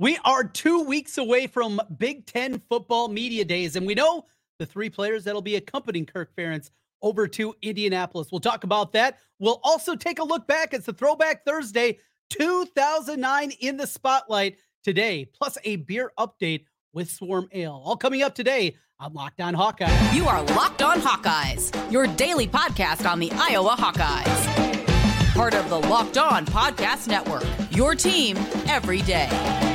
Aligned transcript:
We 0.00 0.18
are 0.24 0.42
two 0.42 0.82
weeks 0.84 1.18
away 1.18 1.46
from 1.46 1.78
Big 1.98 2.24
Ten 2.24 2.62
football 2.70 3.08
media 3.08 3.44
days, 3.44 3.76
and 3.76 3.86
we 3.86 3.94
know 3.94 4.24
the 4.58 4.64
three 4.64 4.88
players 4.88 5.24
that'll 5.24 5.42
be 5.42 5.56
accompanying 5.56 6.06
Kirk 6.06 6.34
Ferentz 6.34 6.70
over 7.02 7.28
to 7.28 7.54
Indianapolis. 7.60 8.28
We'll 8.32 8.40
talk 8.40 8.64
about 8.64 8.92
that. 8.92 9.18
We'll 9.40 9.60
also 9.62 9.94
take 9.94 10.18
a 10.18 10.24
look 10.24 10.46
back. 10.46 10.72
It's 10.72 10.86
the 10.86 10.94
Throwback 10.94 11.44
Thursday 11.44 11.98
2009 12.30 13.50
in 13.60 13.76
the 13.76 13.86
spotlight 13.86 14.56
today, 14.82 15.26
plus 15.26 15.58
a 15.64 15.76
beer 15.76 16.12
update 16.18 16.64
with 16.94 17.10
Swarm 17.10 17.50
Ale. 17.52 17.82
All 17.84 17.98
coming 17.98 18.22
up 18.22 18.34
today 18.34 18.76
on 18.98 19.12
Locked 19.12 19.42
On 19.42 19.54
Hawkeyes. 19.54 20.14
You 20.14 20.26
are 20.28 20.42
Locked 20.42 20.80
On 20.80 20.98
Hawkeyes, 20.98 21.92
your 21.92 22.06
daily 22.06 22.48
podcast 22.48 23.06
on 23.06 23.18
the 23.18 23.30
Iowa 23.34 23.76
Hawkeyes. 23.78 25.34
Part 25.34 25.52
of 25.54 25.68
the 25.68 25.78
Locked 25.78 26.16
On 26.16 26.46
Podcast 26.46 27.06
Network, 27.06 27.44
your 27.70 27.94
team 27.94 28.38
every 28.66 29.02
day. 29.02 29.69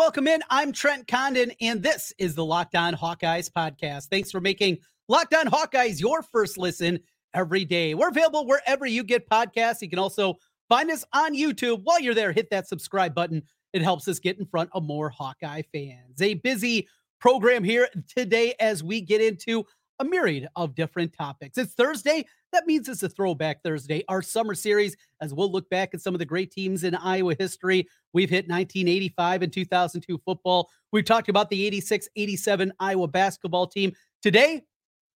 Welcome 0.00 0.26
in. 0.26 0.40
I'm 0.48 0.72
Trent 0.72 1.06
Condon, 1.06 1.52
and 1.60 1.82
this 1.82 2.10
is 2.16 2.34
the 2.34 2.42
Locked 2.42 2.74
On 2.74 2.94
Hawkeyes 2.94 3.50
podcast. 3.50 4.08
Thanks 4.08 4.30
for 4.30 4.40
making 4.40 4.78
Locked 5.08 5.34
On 5.34 5.44
Hawkeyes 5.44 6.00
your 6.00 6.22
first 6.22 6.56
listen 6.56 6.98
every 7.34 7.66
day. 7.66 7.92
We're 7.92 8.08
available 8.08 8.46
wherever 8.46 8.86
you 8.86 9.04
get 9.04 9.28
podcasts. 9.28 9.82
You 9.82 9.90
can 9.90 9.98
also 9.98 10.38
find 10.70 10.90
us 10.90 11.04
on 11.12 11.36
YouTube. 11.36 11.82
While 11.84 12.00
you're 12.00 12.14
there, 12.14 12.32
hit 12.32 12.48
that 12.48 12.66
subscribe 12.66 13.14
button. 13.14 13.42
It 13.74 13.82
helps 13.82 14.08
us 14.08 14.18
get 14.18 14.38
in 14.38 14.46
front 14.46 14.70
of 14.72 14.84
more 14.84 15.10
Hawkeye 15.10 15.64
fans. 15.70 16.22
A 16.22 16.32
busy 16.32 16.88
program 17.20 17.62
here 17.62 17.86
today 18.08 18.54
as 18.58 18.82
we 18.82 19.02
get 19.02 19.20
into 19.20 19.66
a 19.98 20.04
myriad 20.06 20.48
of 20.56 20.74
different 20.74 21.12
topics. 21.12 21.58
It's 21.58 21.74
Thursday. 21.74 22.24
That 22.52 22.66
means 22.66 22.88
it's 22.88 23.02
a 23.02 23.08
throwback 23.08 23.62
Thursday, 23.62 24.02
our 24.08 24.22
summer 24.22 24.54
series, 24.54 24.96
as 25.20 25.32
we'll 25.32 25.50
look 25.50 25.70
back 25.70 25.94
at 25.94 26.00
some 26.00 26.14
of 26.14 26.18
the 26.18 26.24
great 26.24 26.50
teams 26.50 26.82
in 26.82 26.94
Iowa 26.96 27.36
history. 27.38 27.86
We've 28.12 28.30
hit 28.30 28.48
1985 28.48 29.42
and 29.42 29.52
2002 29.52 30.18
football. 30.24 30.68
We've 30.92 31.04
talked 31.04 31.28
about 31.28 31.48
the 31.50 31.64
86 31.66 32.08
87 32.16 32.72
Iowa 32.80 33.06
basketball 33.08 33.68
team. 33.68 33.92
Today, 34.22 34.62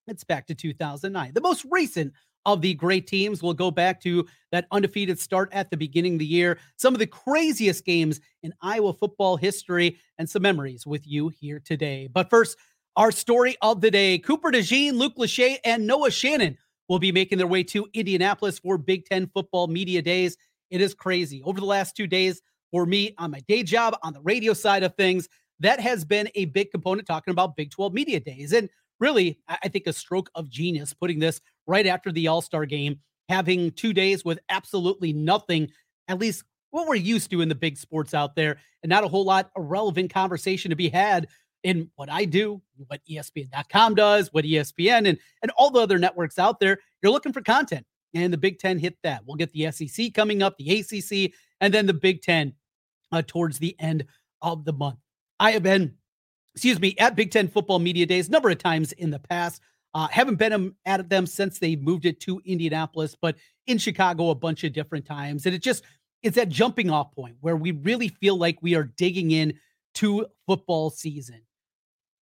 it's 0.06 0.22
back 0.22 0.46
to 0.46 0.54
2009. 0.54 1.32
The 1.34 1.40
most 1.40 1.66
recent 1.70 2.12
of 2.46 2.60
the 2.60 2.74
great 2.74 3.06
teams 3.06 3.42
will 3.42 3.54
go 3.54 3.70
back 3.70 4.00
to 4.02 4.26
that 4.52 4.66
undefeated 4.70 5.18
start 5.18 5.48
at 5.52 5.70
the 5.70 5.76
beginning 5.76 6.14
of 6.14 6.18
the 6.18 6.26
year, 6.26 6.58
some 6.76 6.94
of 6.94 7.00
the 7.00 7.06
craziest 7.06 7.84
games 7.84 8.20
in 8.42 8.52
Iowa 8.60 8.92
football 8.92 9.36
history, 9.36 9.98
and 10.18 10.28
some 10.28 10.42
memories 10.42 10.86
with 10.86 11.06
you 11.06 11.30
here 11.30 11.60
today. 11.64 12.08
But 12.12 12.30
first, 12.30 12.56
our 12.96 13.10
story 13.10 13.56
of 13.60 13.80
the 13.80 13.90
day 13.90 14.18
Cooper 14.18 14.52
DeJean, 14.52 14.92
Luke 14.92 15.16
Lachey, 15.16 15.58
and 15.64 15.86
Noah 15.86 16.10
Shannon 16.10 16.56
will 16.88 16.98
be 16.98 17.12
making 17.12 17.38
their 17.38 17.46
way 17.46 17.62
to 17.64 17.86
Indianapolis 17.94 18.58
for 18.58 18.78
Big 18.78 19.06
Ten 19.06 19.26
football 19.32 19.66
media 19.66 20.02
days. 20.02 20.36
It 20.70 20.80
is 20.80 20.94
crazy. 20.94 21.42
Over 21.42 21.60
the 21.60 21.66
last 21.66 21.96
two 21.96 22.06
days, 22.06 22.42
for 22.70 22.86
me 22.86 23.14
on 23.18 23.30
my 23.30 23.40
day 23.46 23.62
job, 23.62 23.96
on 24.02 24.12
the 24.12 24.20
radio 24.22 24.52
side 24.52 24.82
of 24.82 24.94
things, 24.96 25.28
that 25.60 25.80
has 25.80 26.04
been 26.04 26.28
a 26.34 26.46
big 26.46 26.70
component 26.70 27.06
talking 27.06 27.32
about 27.32 27.56
Big 27.56 27.70
12 27.70 27.94
media 27.94 28.20
days. 28.20 28.52
And 28.52 28.68
really, 28.98 29.38
I 29.48 29.68
think 29.68 29.86
a 29.86 29.92
stroke 29.92 30.30
of 30.34 30.50
genius 30.50 30.92
putting 30.92 31.18
this 31.18 31.40
right 31.66 31.86
after 31.86 32.10
the 32.10 32.28
All 32.28 32.42
Star 32.42 32.66
game, 32.66 32.98
having 33.28 33.70
two 33.72 33.92
days 33.92 34.24
with 34.24 34.38
absolutely 34.48 35.12
nothing, 35.12 35.70
at 36.08 36.18
least 36.18 36.44
what 36.70 36.88
we're 36.88 36.96
used 36.96 37.30
to 37.30 37.40
in 37.40 37.48
the 37.48 37.54
big 37.54 37.76
sports 37.76 38.14
out 38.14 38.34
there, 38.34 38.58
and 38.82 38.90
not 38.90 39.04
a 39.04 39.08
whole 39.08 39.24
lot 39.24 39.50
of 39.56 39.64
relevant 39.66 40.12
conversation 40.12 40.70
to 40.70 40.76
be 40.76 40.88
had 40.88 41.28
in 41.64 41.90
what 41.96 42.10
I 42.10 42.26
do, 42.26 42.60
what 42.86 43.00
ESPN.com 43.10 43.94
does, 43.94 44.32
what 44.32 44.44
ESPN 44.44 45.08
and, 45.08 45.18
and 45.42 45.50
all 45.56 45.70
the 45.70 45.80
other 45.80 45.98
networks 45.98 46.38
out 46.38 46.60
there. 46.60 46.78
You're 47.02 47.10
looking 47.10 47.32
for 47.32 47.40
content. 47.40 47.84
And 48.14 48.32
the 48.32 48.38
Big 48.38 48.60
Ten 48.60 48.78
hit 48.78 48.96
that. 49.02 49.22
We'll 49.26 49.36
get 49.36 49.50
the 49.52 49.72
SEC 49.72 50.14
coming 50.14 50.42
up, 50.42 50.56
the 50.56 50.78
ACC, 50.78 51.32
and 51.60 51.74
then 51.74 51.86
the 51.86 51.94
Big 51.94 52.22
Ten 52.22 52.52
uh, 53.10 53.22
towards 53.26 53.58
the 53.58 53.74
end 53.80 54.04
of 54.40 54.64
the 54.64 54.72
month. 54.72 54.98
I 55.40 55.50
have 55.50 55.64
been, 55.64 55.94
excuse 56.54 56.78
me, 56.78 56.94
at 56.98 57.16
Big 57.16 57.32
Ten 57.32 57.48
football 57.48 57.80
media 57.80 58.06
days 58.06 58.28
a 58.28 58.30
number 58.30 58.50
of 58.50 58.58
times 58.58 58.92
in 58.92 59.10
the 59.10 59.18
past. 59.18 59.60
Uh, 59.94 60.06
haven't 60.08 60.36
been 60.36 60.74
at 60.86 61.08
them 61.08 61.26
since 61.26 61.58
they 61.58 61.76
moved 61.76 62.04
it 62.04 62.20
to 62.20 62.40
Indianapolis, 62.44 63.16
but 63.20 63.36
in 63.66 63.78
Chicago 63.78 64.30
a 64.30 64.34
bunch 64.34 64.64
of 64.64 64.72
different 64.72 65.06
times. 65.06 65.46
And 65.46 65.54
it 65.54 65.62
just 65.62 65.82
it's 66.22 66.36
that 66.36 66.48
jumping 66.48 66.90
off 66.90 67.14
point 67.14 67.36
where 67.40 67.56
we 67.56 67.72
really 67.72 68.08
feel 68.08 68.36
like 68.36 68.58
we 68.60 68.74
are 68.74 68.84
digging 68.84 69.30
in 69.30 69.54
to 69.94 70.26
football 70.46 70.90
season. 70.90 71.40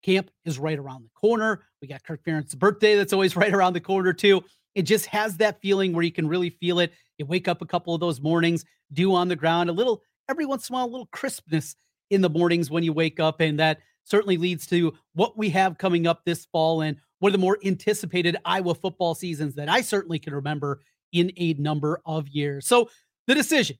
Camp 0.02 0.30
is 0.44 0.58
right 0.58 0.78
around 0.78 1.04
the 1.04 1.10
corner. 1.14 1.62
We 1.80 1.88
got 1.88 2.04
Kirk 2.04 2.24
Ferentz's 2.24 2.54
birthday 2.54 2.96
that's 2.96 3.12
always 3.12 3.36
right 3.36 3.52
around 3.52 3.74
the 3.74 3.80
corner, 3.80 4.12
too. 4.12 4.42
It 4.74 4.82
just 4.82 5.06
has 5.06 5.36
that 5.38 5.60
feeling 5.60 5.92
where 5.92 6.04
you 6.04 6.12
can 6.12 6.28
really 6.28 6.50
feel 6.50 6.78
it. 6.78 6.92
You 7.18 7.26
wake 7.26 7.48
up 7.48 7.60
a 7.60 7.66
couple 7.66 7.94
of 7.94 8.00
those 8.00 8.20
mornings, 8.20 8.64
dew 8.92 9.14
on 9.14 9.28
the 9.28 9.36
ground, 9.36 9.68
a 9.68 9.72
little, 9.72 10.02
every 10.28 10.46
once 10.46 10.68
in 10.68 10.74
a 10.74 10.78
while, 10.78 10.86
a 10.86 10.90
little 10.90 11.08
crispness 11.12 11.74
in 12.10 12.20
the 12.20 12.30
mornings 12.30 12.70
when 12.70 12.82
you 12.82 12.92
wake 12.92 13.20
up. 13.20 13.40
And 13.40 13.58
that 13.58 13.78
certainly 14.04 14.36
leads 14.36 14.66
to 14.68 14.94
what 15.14 15.36
we 15.36 15.50
have 15.50 15.78
coming 15.78 16.06
up 16.06 16.24
this 16.24 16.46
fall 16.46 16.82
and 16.82 16.96
one 17.18 17.30
of 17.30 17.32
the 17.32 17.38
more 17.38 17.58
anticipated 17.64 18.36
Iowa 18.44 18.74
football 18.74 19.14
seasons 19.14 19.54
that 19.56 19.68
I 19.68 19.82
certainly 19.82 20.18
can 20.18 20.34
remember 20.34 20.80
in 21.12 21.32
a 21.36 21.54
number 21.54 22.00
of 22.06 22.28
years. 22.28 22.66
So 22.66 22.88
the 23.26 23.34
decision 23.34 23.76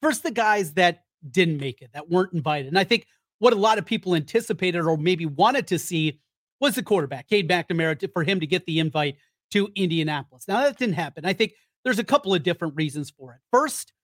first, 0.00 0.22
the 0.22 0.30
guys 0.30 0.74
that 0.74 1.04
didn't 1.28 1.58
make 1.58 1.80
it, 1.82 1.90
that 1.94 2.10
weren't 2.10 2.32
invited. 2.32 2.68
And 2.68 2.78
I 2.78 2.84
think 2.84 3.06
what 3.42 3.52
a 3.52 3.56
lot 3.56 3.76
of 3.76 3.84
people 3.84 4.14
anticipated 4.14 4.78
or 4.78 4.96
maybe 4.96 5.26
wanted 5.26 5.66
to 5.66 5.76
see 5.76 6.20
was 6.60 6.76
the 6.76 6.82
quarterback, 6.82 7.28
Cade 7.28 7.50
McNamara, 7.50 7.98
to, 7.98 8.06
for 8.06 8.22
him 8.22 8.38
to 8.38 8.46
get 8.46 8.64
the 8.66 8.78
invite 8.78 9.16
to 9.50 9.68
Indianapolis. 9.74 10.46
Now, 10.46 10.62
that 10.62 10.78
didn't 10.78 10.94
happen. 10.94 11.24
I 11.24 11.32
think 11.32 11.54
there's 11.82 11.98
a 11.98 12.04
couple 12.04 12.32
of 12.32 12.44
different 12.44 12.76
reasons 12.76 13.10
for 13.10 13.32
it. 13.32 13.40
First, 13.50 13.94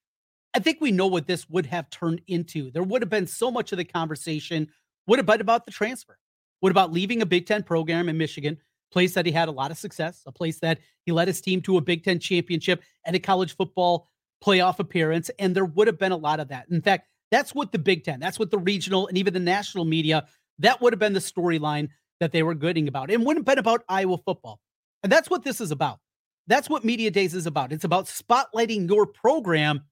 I 0.55 0.59
think 0.59 0.79
we 0.81 0.91
know 0.91 1.07
what 1.07 1.29
this 1.29 1.49
would 1.49 1.67
have 1.67 1.89
turned 1.89 2.21
into. 2.27 2.73
There 2.73 2.83
would 2.83 3.01
have 3.01 3.11
been 3.11 3.29
so 3.29 3.49
much 3.49 3.71
of 3.71 3.79
the 3.79 3.85
conversation 3.85 4.67
What 5.07 5.21
about 5.21 5.41
about 5.41 5.67
the 5.67 5.73
transfer. 5.73 6.19
What 6.59 6.73
about 6.73 6.93
leaving 6.93 7.23
a 7.23 7.27
Big 7.27 7.47
Ten 7.47 7.63
program 7.63 8.09
in 8.09 8.19
Michigan, 8.19 8.59
place 8.91 9.15
that 9.15 9.25
he 9.25 9.31
had 9.31 9.49
a 9.49 9.53
lot 9.53 9.71
of 9.71 9.79
success, 9.79 10.23
a 10.27 10.33
place 10.33 10.59
that 10.59 10.81
he 11.07 11.13
led 11.13 11.29
his 11.29 11.41
team 11.41 11.63
to 11.63 11.77
a 11.77 11.81
Big 11.81 12.03
Ten 12.03 12.19
championship 12.19 12.83
and 13.07 13.15
a 13.15 13.21
college 13.21 13.55
football 13.55 14.09
playoff 14.45 14.81
appearance? 14.81 15.31
And 15.39 15.55
there 15.55 15.65
would 15.65 15.87
have 15.87 15.99
been 16.01 16.11
a 16.11 16.17
lot 16.17 16.41
of 16.41 16.49
that. 16.49 16.67
In 16.71 16.83
fact, 16.83 17.07
that's 17.31 17.55
what 17.55 17.73
the 17.73 17.79
Big 17.79 18.05
Ten, 18.05 18.21
that's 18.21 18.39
what 18.39 18.51
the 18.51 18.59
regional 18.59 19.07
and 19.07 19.19
even 19.19 19.35
the 19.35 19.41
national 19.41 19.85
media, 19.85 20.27
that 20.59 20.81
would 20.81 20.93
have 20.93 21.01
been 21.01 21.13
the 21.13 21.21
storyline 21.21 21.89
that 22.21 22.33
they 22.33 22.43
were 22.43 22.55
gooding 22.55 22.89
about. 22.89 23.11
It 23.11 23.21
wouldn't 23.21 23.39
have 23.39 23.45
been 23.45 23.59
about 23.59 23.85
Iowa 23.89 24.19
football. 24.19 24.61
And 25.03 25.13
that's 25.13 25.31
what 25.31 25.45
this 25.45 25.61
is 25.61 25.71
about. 25.71 26.01
That's 26.47 26.69
what 26.69 26.85
Media 26.85 27.11
Days 27.11 27.35
is 27.35 27.47
about. 27.47 27.73
It's 27.73 27.85
about 27.85 28.07
spotlighting 28.07 28.89
your 28.89 29.07
program. 29.07 29.83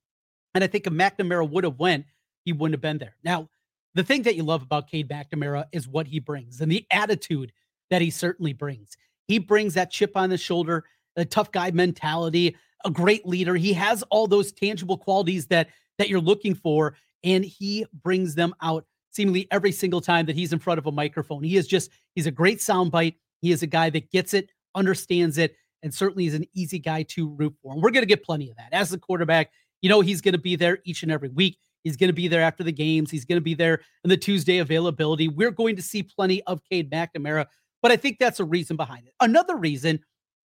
And 0.55 0.65
I 0.65 0.67
think 0.67 0.87
if 0.87 0.93
McNamara 0.93 1.49
would 1.49 1.65
have 1.65 1.79
went, 1.79 2.07
he 2.45 2.53
wouldn't 2.53 2.75
have 2.75 2.81
been 2.81 2.99
there. 2.99 3.17
Now, 3.23 3.49
the 3.95 4.03
thing 4.03 4.23
that 4.23 4.37
you 4.37 4.43
love 4.43 4.63
about 4.63 4.91
Cade 4.91 5.09
McNamara 5.09 5.67
is 5.73 5.87
what 5.87 6.07
he 6.07 6.19
brings 6.19 6.61
and 6.61 6.73
the 6.73 6.87
attitude 6.91 7.53
that 7.91 8.03
he 8.03 8.11
certainly 8.11 8.53
brings. 8.53 8.97
He 9.29 9.39
brings 9.39 9.75
that 9.75 9.91
chip 9.91 10.17
on 10.17 10.31
the 10.31 10.39
shoulder, 10.39 10.85
a 11.17 11.25
tough 11.25 11.53
guy 11.53 11.71
mentality, 11.71 12.57
a 12.85 12.91
great 12.91 13.27
leader. 13.27 13.55
He 13.55 13.73
has 13.75 14.03
all 14.05 14.27
those 14.27 14.53
tangible 14.53 14.99
qualities 14.99 15.47
that 15.47 15.69
that 15.99 16.09
you're 16.09 16.21
looking 16.21 16.55
for 16.55 16.95
and 17.25 17.45
he 17.45 17.87
brings 18.03 18.35
them 18.35 18.55
out 18.63 18.85
seemingly 19.11 19.49
every 19.51 19.73
single 19.73 20.01
time 20.01 20.27
that 20.27 20.37
he's 20.37 20.53
in 20.53 20.59
front 20.59 20.79
of 20.79 20.87
a 20.87 20.93
microphone. 20.93 21.43
He 21.43 21.57
is 21.57 21.67
just, 21.67 21.91
he's 22.15 22.27
a 22.27 22.31
great 22.31 22.59
soundbite. 22.59 23.15
He 23.41 23.51
is 23.51 23.63
a 23.63 23.67
guy 23.67 23.91
that 23.91 24.11
gets 24.11 24.35
it, 24.35 24.51
understands 24.75 25.39
it, 25.39 25.57
and 25.83 25.93
certainly 25.93 26.27
is 26.27 26.35
an 26.35 26.45
easy 26.55 26.79
guy 26.79 27.03
to 27.05 27.29
root 27.31 27.55
for. 27.63 27.73
And 27.73 27.83
we're 27.83 27.91
going 27.91 28.03
to 28.03 28.09
get 28.09 28.25
plenty 28.25 28.51
of 28.51 28.57
that. 28.57 28.69
As 28.73 28.91
the 28.91 28.99
quarterback, 28.99 29.51
you 29.83 29.89
know, 29.89 30.01
he's 30.01 30.21
going 30.21 30.33
to 30.33 30.41
be 30.41 30.57
there 30.57 30.79
each 30.85 31.03
and 31.03 31.13
every 31.13 31.29
week. 31.29 31.59
He's 31.85 31.97
going 31.97 32.09
to 32.09 32.15
be 32.15 32.29
there 32.29 32.43
after 32.43 32.65
the 32.65 32.73
games. 32.73 33.11
He's 33.11 33.25
going 33.25 33.37
to 33.37 33.45
be 33.45 33.55
there 33.55 33.81
in 34.03 34.11
the 34.11 34.17
Tuesday 34.17 34.59
availability. 34.59 35.29
We're 35.29 35.51
going 35.51 35.77
to 35.77 35.83
see 35.83 36.03
plenty 36.03 36.43
of 36.45 36.61
Cade 36.71 36.91
McNamara, 36.91 37.47
but 37.83 37.93
I 37.93 37.97
think 37.97 38.19
that's 38.19 38.41
a 38.41 38.45
reason 38.45 38.77
behind 38.77 39.07
it. 39.07 39.15
Another 39.21 39.57
reason 39.57 40.01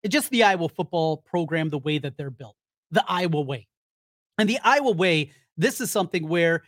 is 0.02 0.10
just 0.10 0.30
the 0.30 0.42
Iowa 0.42 0.68
football 0.68 1.18
program, 1.18 1.70
the 1.70 1.78
way 1.78 1.98
that 1.98 2.16
they're 2.16 2.30
built, 2.30 2.56
the 2.90 3.04
Iowa 3.06 3.40
way. 3.40 3.68
And 4.38 4.48
the 4.48 4.58
Iowa 4.64 4.90
way 4.92 5.32
this 5.58 5.80
is 5.80 5.90
something 5.90 6.26
where 6.26 6.62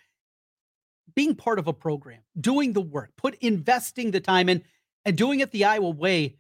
being 1.15 1.35
part 1.35 1.59
of 1.59 1.67
a 1.67 1.73
program, 1.73 2.21
doing 2.39 2.73
the 2.73 2.81
work, 2.81 3.11
put 3.17 3.37
investing 3.37 4.11
the 4.11 4.21
time 4.21 4.49
in, 4.49 4.63
and 5.05 5.17
doing 5.17 5.41
it 5.41 5.51
the 5.51 5.65
Iowa 5.65 5.91
way 5.91 6.37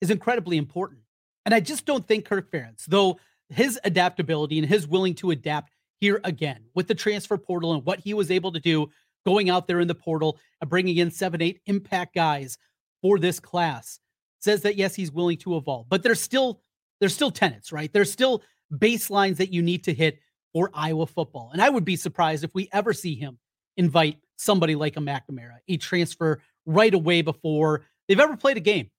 is 0.00 0.10
incredibly 0.10 0.56
important. 0.56 1.00
And 1.44 1.54
I 1.54 1.60
just 1.60 1.86
don't 1.86 2.06
think 2.06 2.24
Kirk 2.24 2.50
Ferentz, 2.52 2.84
though 2.86 3.18
his 3.48 3.80
adaptability 3.84 4.58
and 4.58 4.68
his 4.68 4.86
willing 4.86 5.14
to 5.16 5.30
adapt 5.30 5.72
here 6.00 6.20
again 6.24 6.64
with 6.74 6.86
the 6.86 6.94
transfer 6.94 7.36
portal 7.36 7.72
and 7.72 7.84
what 7.84 7.98
he 7.98 8.14
was 8.14 8.30
able 8.30 8.52
to 8.52 8.60
do 8.60 8.88
going 9.26 9.50
out 9.50 9.66
there 9.66 9.80
in 9.80 9.88
the 9.88 9.94
portal 9.94 10.38
and 10.60 10.70
bringing 10.70 10.96
in 10.96 11.10
seven, 11.10 11.42
eight 11.42 11.60
impact 11.66 12.14
guys 12.14 12.56
for 13.02 13.18
this 13.18 13.40
class 13.40 13.98
says 14.40 14.62
that 14.62 14.76
yes, 14.76 14.94
he's 14.94 15.10
willing 15.10 15.38
to 15.38 15.56
evolve, 15.56 15.88
but 15.88 16.02
there's 16.02 16.20
still 16.20 16.60
there's 17.00 17.14
still 17.14 17.30
tenants, 17.30 17.72
right? 17.72 17.92
There's 17.92 18.10
still 18.10 18.42
baselines 18.72 19.36
that 19.36 19.52
you 19.52 19.62
need 19.62 19.84
to 19.84 19.94
hit 19.94 20.20
or 20.54 20.70
Iowa 20.74 21.06
football. 21.06 21.50
And 21.52 21.62
I 21.62 21.68
would 21.68 21.84
be 21.84 21.96
surprised 21.96 22.44
if 22.44 22.54
we 22.54 22.68
ever 22.72 22.92
see 22.92 23.14
him 23.14 23.38
invite 23.76 24.18
somebody 24.36 24.74
like 24.74 24.96
a 24.96 25.00
McNamara, 25.00 25.58
a 25.68 25.76
transfer 25.76 26.40
right 26.66 26.92
away 26.92 27.22
before 27.22 27.84
they've 28.06 28.20
ever 28.20 28.36
played 28.36 28.56
a 28.56 28.60
game. 28.60 28.90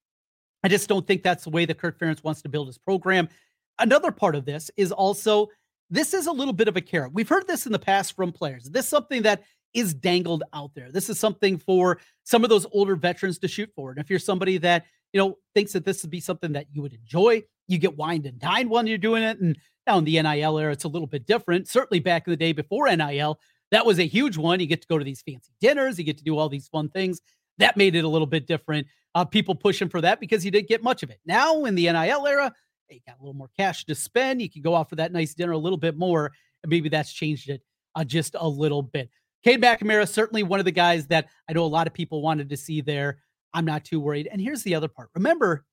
I 0.63 0.67
just 0.67 0.89
don't 0.89 1.05
think 1.07 1.23
that's 1.23 1.45
the 1.45 1.49
way 1.49 1.65
that 1.65 1.77
Kirk 1.77 1.99
Ferentz 1.99 2.23
wants 2.23 2.41
to 2.41 2.49
build 2.49 2.67
his 2.67 2.77
program. 2.77 3.29
Another 3.77 4.11
part 4.11 4.35
of 4.35 4.45
this 4.45 4.69
is 4.75 4.91
also 4.91 5.47
this 5.89 6.13
is 6.13 6.27
a 6.27 6.31
little 6.31 6.53
bit 6.53 6.67
of 6.67 6.77
a 6.77 6.81
carrot. 6.81 7.13
We've 7.13 7.29
heard 7.29 7.47
this 7.47 7.65
in 7.65 7.71
the 7.71 7.79
past 7.79 8.15
from 8.15 8.31
players. 8.31 8.65
This 8.65 8.85
is 8.85 8.89
something 8.89 9.23
that 9.23 9.43
is 9.73 9.93
dangled 9.93 10.43
out 10.53 10.71
there. 10.75 10.91
This 10.91 11.09
is 11.09 11.19
something 11.19 11.57
for 11.57 11.99
some 12.23 12.43
of 12.43 12.49
those 12.49 12.65
older 12.71 12.95
veterans 12.95 13.39
to 13.39 13.47
shoot 13.47 13.71
for. 13.75 13.91
And 13.91 13.99
if 13.99 14.09
you're 14.09 14.19
somebody 14.19 14.57
that, 14.59 14.85
you 15.13 15.19
know, 15.19 15.37
thinks 15.55 15.73
that 15.73 15.85
this 15.85 16.03
would 16.03 16.11
be 16.11 16.19
something 16.19 16.53
that 16.53 16.67
you 16.71 16.81
would 16.81 16.93
enjoy, 16.93 17.43
you 17.67 17.77
get 17.77 17.97
wined 17.97 18.25
and 18.25 18.39
dined 18.39 18.69
when 18.69 18.87
you're 18.87 18.97
doing 18.97 19.23
it. 19.23 19.39
And 19.39 19.57
now 19.89 19.97
in 19.97 20.03
the 20.03 20.21
NIL 20.21 20.59
era, 20.59 20.71
it's 20.71 20.83
a 20.83 20.87
little 20.87 21.07
bit 21.07 21.25
different. 21.25 21.67
Certainly 21.67 22.01
back 22.01 22.27
in 22.27 22.31
the 22.31 22.37
day 22.37 22.51
before 22.51 22.87
NIL, 22.95 23.39
that 23.71 23.85
was 23.85 23.99
a 23.99 24.07
huge 24.07 24.37
one. 24.37 24.59
You 24.59 24.67
get 24.67 24.81
to 24.81 24.87
go 24.87 24.99
to 24.99 25.03
these 25.03 25.21
fancy 25.21 25.51
dinners, 25.59 25.97
you 25.97 26.03
get 26.03 26.17
to 26.19 26.23
do 26.23 26.37
all 26.37 26.47
these 26.47 26.67
fun 26.67 26.89
things. 26.89 27.21
That 27.57 27.75
made 27.75 27.95
it 27.95 28.03
a 28.03 28.07
little 28.07 28.27
bit 28.27 28.45
different. 28.47 28.87
Uh, 29.15 29.25
people 29.25 29.55
pushing 29.55 29.89
for 29.89 29.99
that 30.01 30.19
because 30.19 30.45
you 30.45 30.51
didn't 30.51 30.69
get 30.69 30.83
much 30.83 31.01
of 31.01 31.09
it. 31.09 31.19
Now 31.25 31.65
in 31.65 31.73
the 31.75 31.91
NIL 31.91 32.27
era, 32.27 32.53
you 32.89 32.99
got 33.07 33.17
a 33.19 33.21
little 33.21 33.33
more 33.33 33.49
cash 33.57 33.85
to 33.85 33.95
spend. 33.95 34.41
You 34.41 34.49
can 34.49 34.61
go 34.61 34.75
out 34.75 34.89
for 34.89 34.95
that 34.95 35.11
nice 35.11 35.33
dinner 35.33 35.53
a 35.53 35.57
little 35.57 35.77
bit 35.77 35.97
more. 35.97 36.31
And 36.63 36.69
maybe 36.69 36.89
that's 36.89 37.11
changed 37.11 37.49
it 37.49 37.61
uh, 37.95 38.03
just 38.03 38.35
a 38.39 38.47
little 38.47 38.83
bit. 38.83 39.09
Cade 39.43 39.61
McNamara, 39.61 40.07
certainly 40.07 40.43
one 40.43 40.59
of 40.59 40.65
the 40.65 40.71
guys 40.71 41.07
that 41.07 41.27
I 41.49 41.53
know 41.53 41.63
a 41.63 41.65
lot 41.65 41.87
of 41.87 41.93
people 41.93 42.21
wanted 42.21 42.49
to 42.49 42.57
see 42.57 42.81
there. 42.81 43.19
I'm 43.53 43.65
not 43.65 43.85
too 43.85 43.99
worried. 43.99 44.27
And 44.31 44.39
here's 44.39 44.63
the 44.63 44.75
other 44.75 44.87
part. 44.87 45.09
Remember, 45.15 45.65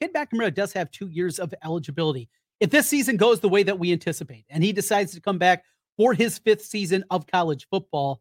Cade 0.00 0.12
McNamara 0.12 0.54
does 0.54 0.72
have 0.74 0.90
two 0.90 1.08
years 1.08 1.38
of 1.38 1.52
eligibility. 1.64 2.28
If 2.60 2.70
this 2.70 2.88
season 2.88 3.16
goes 3.16 3.40
the 3.40 3.48
way 3.48 3.62
that 3.62 3.78
we 3.78 3.92
anticipate 3.92 4.44
and 4.48 4.64
he 4.64 4.72
decides 4.72 5.12
to 5.14 5.20
come 5.20 5.38
back 5.38 5.64
for 5.96 6.12
his 6.12 6.38
fifth 6.38 6.64
season 6.64 7.04
of 7.10 7.26
college 7.26 7.66
football 7.70 8.20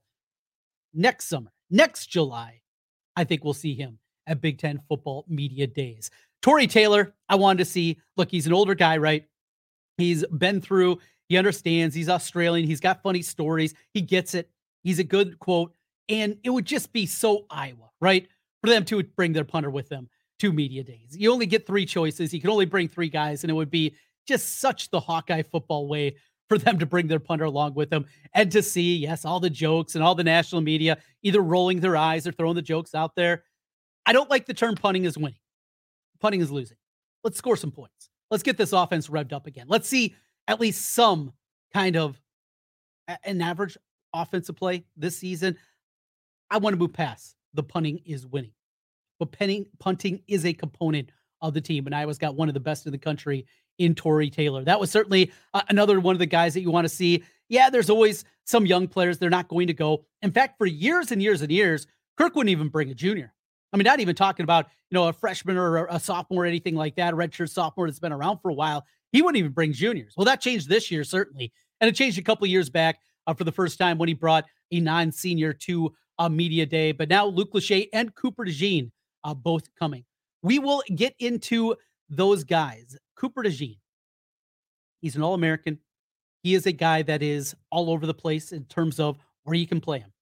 next 0.94 1.25
summer, 1.25 1.51
next 1.69 2.07
July, 2.07 2.62
I 3.16 3.24
think 3.24 3.44
we'll 3.44 3.54
see 3.54 3.74
him 3.74 4.00
at 4.28 4.42
Big 4.42 4.60
Ten 4.60 4.80
football 4.88 5.25
media 5.28 5.66
days. 5.66 6.12
Tory 6.42 6.68
Taylor, 6.68 7.16
I 7.30 7.36
wanted 7.36 7.60
to 7.60 7.66
see. 7.66 8.00
Look, 8.16 8.30
he's 8.30 8.45
an 8.45 8.54
older 8.54 8.75
guy, 8.75 8.98
right? 8.98 9.25
He's 9.98 10.25
been 10.28 10.62
through, 10.62 11.00
he 11.28 11.38
understands, 11.38 11.95
he's 11.95 12.10
Australian, 12.10 12.68
he's 12.68 12.80
got 12.80 13.01
funny 13.01 13.24
stories, 13.24 13.74
he 13.94 14.01
gets 14.01 14.36
it. 14.36 14.50
He's 14.83 15.00
a 15.00 15.04
good 15.04 15.40
quote. 15.40 15.74
And 16.07 16.38
it 16.44 16.51
would 16.51 16.66
just 16.66 16.94
be 16.94 17.06
so 17.06 17.45
Iowa, 17.50 17.90
right? 18.00 18.28
For 18.62 18.69
them 18.69 18.86
to 18.86 19.04
bring 19.04 19.33
their 19.33 19.44
punter 19.44 19.69
with 19.69 19.90
them 19.90 20.07
to 20.40 20.54
media 20.54 20.83
days. 20.83 21.18
You 21.18 21.33
only 21.33 21.48
get 21.48 21.66
three 21.66 21.86
choices. 21.86 22.33
You 22.33 22.40
can 22.40 22.51
only 22.51 22.66
bring 22.66 22.88
three 22.88 23.10
guys, 23.10 23.44
and 23.44 23.51
it 23.51 23.56
would 23.56 23.72
be 23.72 23.95
just 24.27 24.59
such 24.59 24.89
the 24.89 25.00
Hawkeye 25.00 25.44
football 25.44 25.88
way 25.88 26.15
for 26.50 26.57
them 26.57 26.79
to 26.79 26.85
bring 26.85 27.07
their 27.07 27.19
punter 27.19 27.45
along 27.45 27.74
with 27.74 27.89
them 27.89 28.06
and 28.33 28.51
to 28.51 28.62
see, 28.62 28.97
yes, 28.97 29.25
all 29.25 29.39
the 29.39 29.50
jokes 29.50 29.95
and 29.95 30.03
all 30.03 30.15
the 30.15 30.24
national 30.24 30.62
media 30.62 30.97
either 31.24 31.41
rolling 31.41 31.79
their 31.79 31.97
eyes 31.97 32.25
or 32.25 32.31
throwing 32.31 32.56
the 32.56 32.62
jokes 32.62 32.95
out 32.95 33.15
there. 33.15 33.44
I 34.06 34.13
don't 34.13 34.29
like 34.29 34.45
the 34.45 34.53
term 34.53 34.75
punting 34.75 35.03
is 35.03 35.18
winning 35.18 35.39
punting 36.19 36.41
is 36.41 36.51
losing. 36.51 36.77
Let's 37.24 37.38
score 37.38 37.56
some 37.56 37.71
points. 37.71 38.09
Let's 38.29 38.44
get 38.44 38.57
this 38.57 38.74
offense 38.74 39.07
revved 39.07 39.33
up 39.33 39.47
again. 39.47 39.68
Let's 39.68 39.88
see 39.88 40.15
at 40.47 40.59
least 40.59 40.94
some 40.94 41.33
kind 41.73 41.95
of 41.95 42.19
an 43.23 43.41
average 43.41 43.77
offensive 44.13 44.56
play 44.56 44.85
this 44.95 45.18
season. 45.18 45.57
I 46.50 46.57
want 46.57 46.73
to 46.73 46.77
move 46.77 46.94
past 46.94 47.35
the 47.53 47.63
punting 47.63 48.00
is 48.06 48.25
winning, 48.25 48.53
but 49.19 49.31
penning, 49.31 49.65
punting 49.80 50.21
is 50.27 50.45
a 50.45 50.53
component 50.53 51.12
of 51.42 51.54
the 51.54 51.62
team. 51.62 51.86
And 51.86 51.95
Iowa's 51.95 52.18
got 52.18 52.36
one 52.36 52.48
of 52.48 52.54
the 52.54 52.60
best 52.60 52.86
in 52.86 52.92
the 52.92 52.98
country 52.98 53.45
in 53.78 53.95
Tory 53.95 54.30
Taylor. 54.30 54.63
That 54.63 54.80
was 54.80 54.92
certainly 54.92 55.31
uh, 55.54 55.62
another 55.69 56.00
one 56.00 56.16
of 56.16 56.19
the 56.19 56.25
guys 56.25 56.54
that 56.54 56.62
you 56.62 56.72
want 56.72 56.86
to 56.86 56.89
see. 56.89 57.24
Yeah, 57.50 57.69
there's 57.69 57.89
always 57.89 58.25
some 58.45 58.66
young 58.66 58.88
players. 58.88 59.18
They're 59.18 59.30
not 59.30 59.48
going 59.48 59.68
to 59.68 59.74
go. 59.74 60.06
In 60.22 60.31
fact, 60.31 60.57
for 60.57 60.66
years 60.66 61.12
and 61.12 61.22
years 61.22 61.42
and 61.42 61.51
years, 61.51 61.88
Kirk 62.18 62.36
wouldn't 62.36 62.51
even 62.51 62.69
bring 62.69 62.89
a 62.89 62.95
junior. 62.95 63.34
I 63.72 63.78
mean, 63.78 63.84
not 63.84 64.00
even 64.00 64.16
talking 64.16 64.44
about, 64.44 64.66
you 64.89 64.95
know, 64.95 65.07
a 65.07 65.13
freshman 65.13 65.57
or 65.57 65.86
a 65.86 66.00
sophomore 66.00 66.44
or 66.44 66.48
anything 66.48 66.75
like 66.75 66.95
that, 66.95 67.13
a 67.13 67.18
redshirt 67.18 67.50
sophomore 67.50 67.88
that's 67.88 68.00
been 68.00 68.13
around 68.13 68.40
for 68.40 68.50
a 68.50 68.54
while. 68.54 68.86
He 69.12 69.22
wouldn't 69.22 69.38
even 69.38 69.51
bring 69.51 69.74
juniors. 69.74 70.13
Well, 70.18 70.25
that 70.25 70.42
changed 70.42 70.69
this 70.69 70.90
year, 70.90 71.04
certainly. 71.04 71.51
And 71.80 71.88
it 71.90 71.95
changed 71.95 72.18
a 72.18 72.24
couple 72.24 72.48
years 72.48 72.69
back 72.69 73.00
uh, 73.28 73.33
for 73.33 73.44
the 73.44 73.51
first 73.51 73.78
time 73.78 73.98
when 73.98 74.07
he 74.07 74.13
brought 74.13 74.45
a 74.72 74.80
non 74.80 75.12
senior 75.12 75.54
to 75.54 75.94
a 76.18 76.30
media 76.30 76.66
day. 76.66 76.92
But 76.92 77.10
now 77.10 77.28
Luke 77.28 77.54
Lachey 77.54 77.90
and 77.94 78.13
Cooper 78.16 78.45
DeJean 78.45 78.92
uh, 79.24 79.33
both 79.33 79.63
coming. 79.75 80.04
We 80.42 80.60
will 80.60 80.84
get 80.95 81.16
into 81.19 81.75
those 82.10 82.44
guys. 82.44 82.98
Cooper 83.16 83.44
DeJean, 83.44 83.78
he's 85.01 85.16
an 85.16 85.24
All 85.24 85.34
American. 85.34 85.80
He 86.44 86.54
is 86.54 86.66
a 86.66 86.72
guy 86.72 87.01
that 87.01 87.24
is 87.24 87.56
all 87.72 87.89
over 87.89 88.06
the 88.06 88.13
place 88.13 88.51
in 88.51 88.63
terms 88.66 89.00
of 89.00 89.18
where 89.44 89.56
you 89.56 89.68
can 89.68 89.81
play 89.81 90.00
him. 90.00 90.13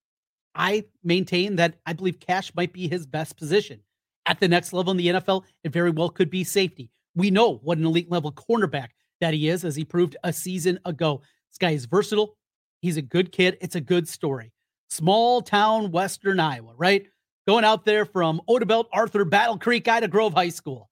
I 0.56 0.86
maintain 1.04 1.58
that 1.58 1.76
I 1.86 1.94
believe 1.94 2.20
cash 2.20 2.52
might 2.56 2.74
be 2.74 2.88
his 2.88 3.06
best 3.06 3.38
position. 3.38 3.82
At 4.26 4.40
the 4.40 4.48
next 4.48 4.74
level 4.74 4.92
in 4.92 4.98
the 4.98 5.08
NFL, 5.08 5.44
it 5.64 5.74
very 5.74 5.92
well 5.92 6.10
could 6.10 6.30
be 6.30 6.44
safety. 6.44 6.90
We 7.16 7.30
know 7.30 7.58
what 7.58 7.78
an 7.78 7.86
elite 7.86 8.10
level 8.10 8.32
cornerback 8.32 8.90
that 9.22 9.34
he 9.34 9.50
is, 9.50 9.64
as 9.64 9.76
he 9.76 9.86
proved 9.86 10.18
a 10.24 10.34
season 10.34 10.80
ago. 10.86 11.22
This 11.52 11.58
guy 11.60 11.72
is 11.72 11.86
versatile. 11.86 12.36
He's 12.82 12.98
a 12.98 13.02
good 13.02 13.32
kid. 13.32 13.58
It's 13.62 13.76
a 13.76 13.82
good 13.82 14.08
story. 14.08 14.52
Small 14.90 15.42
town, 15.42 15.92
Western 15.92 16.40
Iowa, 16.40 16.74
right? 16.76 17.08
Going 17.48 17.64
out 17.64 17.86
there 17.86 18.06
from 18.06 18.42
Odebolt, 18.50 18.86
Arthur, 18.92 19.24
Battle 19.26 19.58
Creek, 19.58 19.88
Ida 19.88 20.08
Grove 20.08 20.34
High 20.34 20.50
School. 20.50 20.90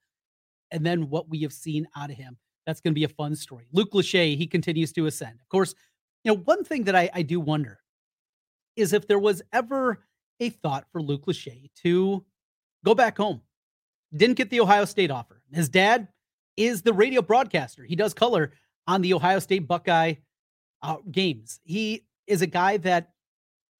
And 0.71 0.85
then 0.85 1.09
what 1.09 1.29
we 1.29 1.41
have 1.41 1.53
seen 1.53 1.87
out 1.95 2.11
of 2.11 2.17
him. 2.17 2.37
That's 2.65 2.79
going 2.79 2.93
to 2.93 2.99
be 2.99 3.03
a 3.03 3.09
fun 3.09 3.35
story. 3.35 3.67
Luke 3.73 3.91
Lachey, 3.91 4.37
he 4.37 4.47
continues 4.47 4.93
to 4.93 5.05
ascend. 5.05 5.39
Of 5.41 5.49
course, 5.49 5.75
you 6.23 6.33
know, 6.33 6.39
one 6.39 6.63
thing 6.63 6.85
that 6.85 6.95
I, 6.95 7.09
I 7.13 7.21
do 7.21 7.39
wonder 7.39 7.79
is 8.75 8.93
if 8.93 9.07
there 9.07 9.19
was 9.19 9.41
ever 9.51 10.03
a 10.39 10.49
thought 10.49 10.85
for 10.91 11.01
Luke 11.01 11.25
Lachey 11.25 11.69
to 11.83 12.23
go 12.83 12.95
back 12.95 13.17
home. 13.17 13.41
Didn't 14.15 14.37
get 14.37 14.49
the 14.49 14.59
Ohio 14.59 14.85
State 14.85 15.11
offer. 15.11 15.41
His 15.51 15.69
dad 15.69 16.07
is 16.57 16.81
the 16.81 16.93
radio 16.93 17.21
broadcaster. 17.21 17.83
He 17.83 17.95
does 17.95 18.13
color 18.13 18.51
on 18.87 19.01
the 19.01 19.13
Ohio 19.13 19.39
State 19.39 19.67
Buckeye 19.67 20.15
uh, 20.81 20.97
games. 21.11 21.59
He 21.63 22.05
is 22.27 22.41
a 22.41 22.47
guy 22.47 22.77
that 22.77 23.11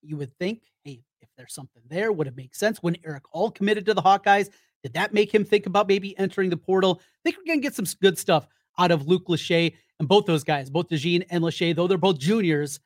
you 0.02 0.18
would 0.18 0.38
think, 0.38 0.64
hey, 0.84 1.04
there's 1.38 1.54
something 1.54 1.82
there, 1.90 2.12
would 2.12 2.28
it 2.28 2.36
make 2.36 2.56
sense 2.56 2.82
when 2.82 2.98
Erick 3.06 3.24
All 3.32 3.52
committed 3.52 3.86
to 3.86 3.94
the 3.94 4.02
Hawkeyes? 4.02 4.50
Did 4.84 4.94
that 4.94 5.14
make 5.14 5.34
him 5.34 5.46
think 5.46 5.66
about 5.66 5.88
maybe 5.88 6.18
entering 6.18 6.50
the 6.50 6.58
portal? 6.58 7.00
I 7.02 7.20
think 7.24 7.38
we're 7.38 7.52
going 7.52 7.60
to 7.60 7.64
get 7.64 7.76
some 7.76 7.86
good 8.02 8.18
stuff 8.18 8.48
out 8.78 8.92
of 8.92 9.08
Luke 9.08 9.28
Lachey 9.28 9.76
and 10.00 10.08
both 10.08 10.26
those 10.26 10.44
guys, 10.44 10.70
both 10.70 10.90
DeJean 10.90 11.26
and 11.30 11.44
Lachey, 11.44 11.76
though 11.76 11.88
they're 11.88 11.98
both 11.98 12.20
juniors, 12.20 12.80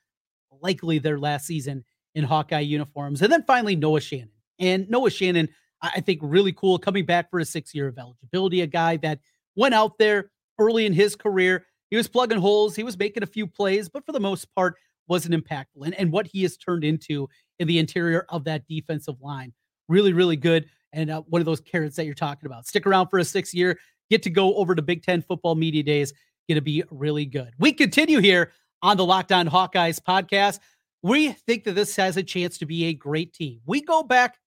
likely 0.61 0.99
their 0.99 1.17
last 1.17 1.45
season 1.45 1.83
in 2.15 2.23
Hawkeye 2.23 2.59
uniforms. 2.59 3.21
And 3.21 3.31
then 3.31 3.43
finally, 3.43 3.75
Noah 3.75 4.01
Shannon. 4.01 4.31
And 4.59 4.89
Noah 4.89 5.09
Shannon, 5.09 5.49
I 5.81 6.01
think, 6.01 6.19
really 6.21 6.51
cool 6.51 6.79
coming 6.79 7.05
back 7.05 7.29
for 7.29 7.39
a 7.39 7.45
six 7.45 7.73
year 7.73 7.87
of 7.87 7.97
eligibility. 7.97 8.61
A 8.61 8.67
guy 8.67 8.97
that 8.97 9.19
went 9.55 9.73
out 9.73 9.97
there 9.97 10.31
early 10.59 10.85
in 10.85 10.93
his 10.93 11.15
career. 11.15 11.65
He 11.89 11.95
was 11.95 12.07
plugging 12.07 12.39
holes, 12.39 12.75
he 12.75 12.83
was 12.83 12.97
making 12.97 13.23
a 13.23 13.27
few 13.27 13.47
plays, 13.47 13.87
but 13.87 14.05
for 14.05 14.11
the 14.11 14.19
most 14.19 14.53
part, 14.55 14.75
wasn't 15.07 15.35
impactful. 15.35 15.85
And, 15.85 15.93
and 15.95 16.11
what 16.11 16.27
he 16.27 16.43
has 16.43 16.57
turned 16.57 16.83
into 16.83 17.29
in 17.59 17.67
the 17.67 17.79
interior 17.79 18.25
of 18.29 18.43
that 18.45 18.67
defensive 18.67 19.19
line, 19.21 19.53
really, 19.87 20.13
really 20.13 20.35
good. 20.35 20.65
And 20.93 21.09
uh, 21.09 21.21
one 21.21 21.41
of 21.41 21.45
those 21.45 21.61
carrots 21.61 21.95
that 21.97 22.05
you're 22.05 22.15
talking 22.15 22.45
about. 22.47 22.67
Stick 22.67 22.85
around 22.85 23.07
for 23.09 23.19
a 23.19 23.23
six 23.23 23.53
year, 23.53 23.77
get 24.09 24.23
to 24.23 24.29
go 24.29 24.55
over 24.55 24.75
to 24.75 24.81
Big 24.81 25.03
Ten 25.03 25.21
football 25.21 25.55
media 25.55 25.83
days. 25.83 26.13
Going 26.47 26.55
to 26.55 26.61
be 26.61 26.83
really 26.91 27.25
good. 27.25 27.51
We 27.59 27.73
continue 27.73 28.19
here 28.19 28.53
on 28.81 28.95
the 28.95 29.05
Locked 29.05 29.33
On 29.33 29.47
Hawkeyes 29.47 29.99
podcast. 29.99 30.59
We 31.03 31.31
think 31.31 31.65
that 31.65 31.73
this 31.73 31.95
has 31.97 32.15
a 32.17 32.23
chance 32.23 32.57
to 32.59 32.65
be 32.65 32.85
a 32.85 32.93
great 32.93 33.33
team. 33.33 33.59
We 33.65 33.81
go 33.81 34.01
back 34.03 34.37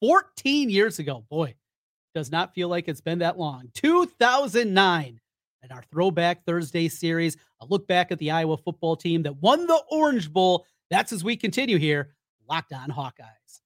14 0.00 0.70
years 0.70 0.98
ago. 0.98 1.24
Boy, 1.28 1.54
does 2.14 2.30
not 2.30 2.54
feel 2.54 2.68
like 2.68 2.88
it's 2.88 3.00
been 3.00 3.18
that 3.20 3.38
long. 3.38 3.70
2009 3.74 5.20
and 5.62 5.72
our 5.72 5.82
Throwback 5.90 6.44
Thursday 6.44 6.88
series, 6.88 7.36
a 7.60 7.66
look 7.66 7.86
back 7.86 8.10
at 8.12 8.18
the 8.18 8.30
Iowa 8.30 8.56
football 8.56 8.96
team 8.96 9.22
that 9.22 9.36
won 9.36 9.66
the 9.66 9.82
Orange 9.90 10.32
Bowl. 10.32 10.66
That's 10.90 11.12
as 11.12 11.24
we 11.24 11.36
continue 11.36 11.78
here, 11.78 12.14
Locked 12.48 12.72
On 12.72 12.90
Hawkeyes. 12.90 13.60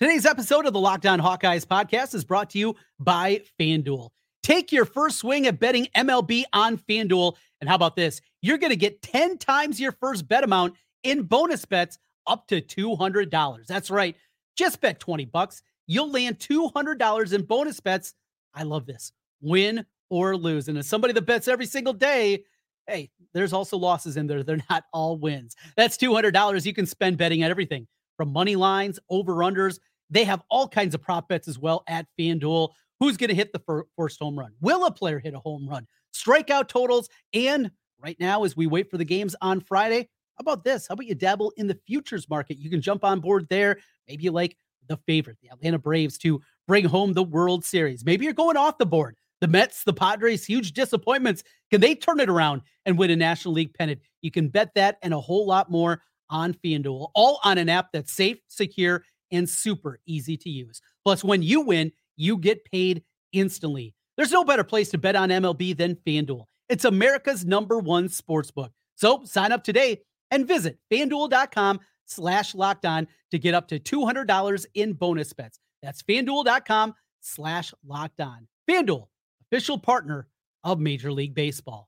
Today's 0.00 0.26
episode 0.26 0.66
of 0.66 0.72
the 0.72 0.80
Locked 0.80 1.06
On 1.06 1.20
Hawkeyes 1.20 1.66
podcast 1.66 2.14
is 2.14 2.24
brought 2.24 2.50
to 2.50 2.58
you 2.58 2.76
by 2.98 3.42
FanDuel. 3.60 4.10
Take 4.42 4.72
your 4.72 4.84
first 4.84 5.18
swing 5.18 5.46
at 5.46 5.60
betting 5.60 5.88
MLB 5.96 6.44
on 6.52 6.78
FanDuel. 6.78 7.34
And 7.60 7.68
how 7.68 7.74
about 7.74 7.96
this? 7.96 8.20
You're 8.40 8.58
going 8.58 8.70
to 8.70 8.76
get 8.76 9.02
10 9.02 9.38
times 9.38 9.80
your 9.80 9.92
first 9.92 10.26
bet 10.26 10.44
amount 10.44 10.74
in 11.02 11.24
bonus 11.24 11.64
bets 11.64 11.98
up 12.26 12.46
to 12.48 12.60
$200. 12.60 13.66
That's 13.66 13.90
right. 13.90 14.16
Just 14.56 14.80
bet 14.80 15.00
20 15.00 15.26
bucks. 15.26 15.62
You'll 15.86 16.10
land 16.10 16.38
$200 16.38 17.32
in 17.32 17.42
bonus 17.42 17.80
bets. 17.80 18.14
I 18.54 18.62
love 18.62 18.86
this. 18.86 19.12
Win 19.40 19.84
or 20.10 20.36
lose. 20.36 20.68
And 20.68 20.78
as 20.78 20.86
somebody 20.86 21.12
that 21.14 21.22
bets 21.22 21.48
every 21.48 21.66
single 21.66 21.92
day, 21.92 22.44
hey, 22.86 23.10
there's 23.34 23.52
also 23.52 23.76
losses 23.76 24.16
in 24.16 24.26
there. 24.26 24.42
They're 24.42 24.62
not 24.70 24.84
all 24.92 25.18
wins. 25.18 25.56
That's 25.76 25.96
$200 25.96 26.64
you 26.64 26.72
can 26.72 26.86
spend 26.86 27.18
betting 27.18 27.42
at 27.42 27.50
everything 27.50 27.86
from 28.16 28.32
money 28.32 28.56
lines, 28.56 28.98
over 29.10 29.36
unders. 29.36 29.78
They 30.10 30.24
have 30.24 30.42
all 30.50 30.66
kinds 30.66 30.94
of 30.94 31.02
prop 31.02 31.28
bets 31.28 31.48
as 31.48 31.58
well 31.58 31.84
at 31.86 32.06
FanDuel. 32.18 32.70
Who's 32.98 33.16
going 33.16 33.28
to 33.28 33.34
hit 33.34 33.52
the 33.52 33.84
first 33.96 34.18
home 34.18 34.38
run? 34.38 34.52
Will 34.60 34.86
a 34.86 34.90
player 34.90 35.18
hit 35.18 35.34
a 35.34 35.38
home 35.38 35.68
run? 35.68 35.86
Strikeout 36.12 36.68
totals. 36.68 37.08
And 37.32 37.70
right 38.00 38.16
now, 38.18 38.44
as 38.44 38.56
we 38.56 38.66
wait 38.66 38.90
for 38.90 38.96
the 38.96 39.04
games 39.04 39.36
on 39.40 39.60
Friday, 39.60 40.08
how 40.36 40.42
about 40.42 40.64
this? 40.64 40.88
How 40.88 40.94
about 40.94 41.06
you 41.06 41.14
dabble 41.14 41.52
in 41.56 41.66
the 41.66 41.78
futures 41.86 42.28
market? 42.28 42.58
You 42.58 42.70
can 42.70 42.80
jump 42.80 43.04
on 43.04 43.20
board 43.20 43.46
there. 43.50 43.78
Maybe 44.08 44.24
you 44.24 44.32
like 44.32 44.56
the 44.88 44.96
favorite, 45.06 45.36
the 45.42 45.50
Atlanta 45.50 45.78
Braves, 45.78 46.16
to 46.18 46.40
bring 46.66 46.84
home 46.84 47.12
the 47.12 47.22
World 47.22 47.64
Series. 47.64 48.04
Maybe 48.04 48.24
you're 48.24 48.34
going 48.34 48.56
off 48.56 48.78
the 48.78 48.86
board. 48.86 49.16
The 49.40 49.48
Mets, 49.48 49.84
the 49.84 49.92
Padres, 49.92 50.44
huge 50.44 50.72
disappointments. 50.72 51.44
Can 51.70 51.80
they 51.80 51.94
turn 51.94 52.20
it 52.20 52.28
around 52.28 52.62
and 52.86 52.98
win 52.98 53.10
a 53.10 53.16
National 53.16 53.54
League 53.54 53.74
pennant? 53.74 54.00
You 54.22 54.30
can 54.30 54.48
bet 54.48 54.74
that 54.74 54.98
and 55.02 55.14
a 55.14 55.20
whole 55.20 55.46
lot 55.46 55.70
more 55.70 56.02
on 56.30 56.54
FanDuel, 56.54 57.10
all 57.14 57.40
on 57.44 57.58
an 57.58 57.68
app 57.68 57.92
that's 57.92 58.12
safe, 58.12 58.38
secure, 58.48 59.04
and 59.30 59.48
super 59.48 60.00
easy 60.06 60.36
to 60.36 60.50
use. 60.50 60.80
Plus, 61.04 61.22
when 61.22 61.42
you 61.42 61.60
win, 61.60 61.92
you 62.16 62.36
get 62.36 62.64
paid 62.64 63.02
instantly. 63.32 63.94
There's 64.16 64.32
no 64.32 64.44
better 64.44 64.64
place 64.64 64.90
to 64.90 64.98
bet 64.98 65.16
on 65.16 65.28
MLB 65.28 65.76
than 65.76 65.96
FanDuel. 66.06 66.44
It's 66.68 66.84
America's 66.84 67.44
number 67.44 67.78
one 67.78 68.08
sports 68.08 68.50
book. 68.50 68.72
So 68.96 69.22
sign 69.24 69.52
up 69.52 69.64
today 69.64 70.02
and 70.30 70.46
visit 70.46 70.78
fanduel.com 70.92 71.80
slash 72.06 72.54
locked 72.54 72.84
on 72.84 73.06
to 73.30 73.38
get 73.38 73.54
up 73.54 73.68
to 73.68 73.78
$200 73.78 74.66
in 74.74 74.92
bonus 74.94 75.32
bets. 75.32 75.60
That's 75.82 76.02
fanduel.com 76.02 76.94
slash 77.20 77.72
locked 77.86 78.20
on. 78.20 78.48
FanDuel, 78.68 79.06
official 79.50 79.78
partner 79.78 80.28
of 80.64 80.78
Major 80.78 81.12
League 81.12 81.34
Baseball. 81.34 81.87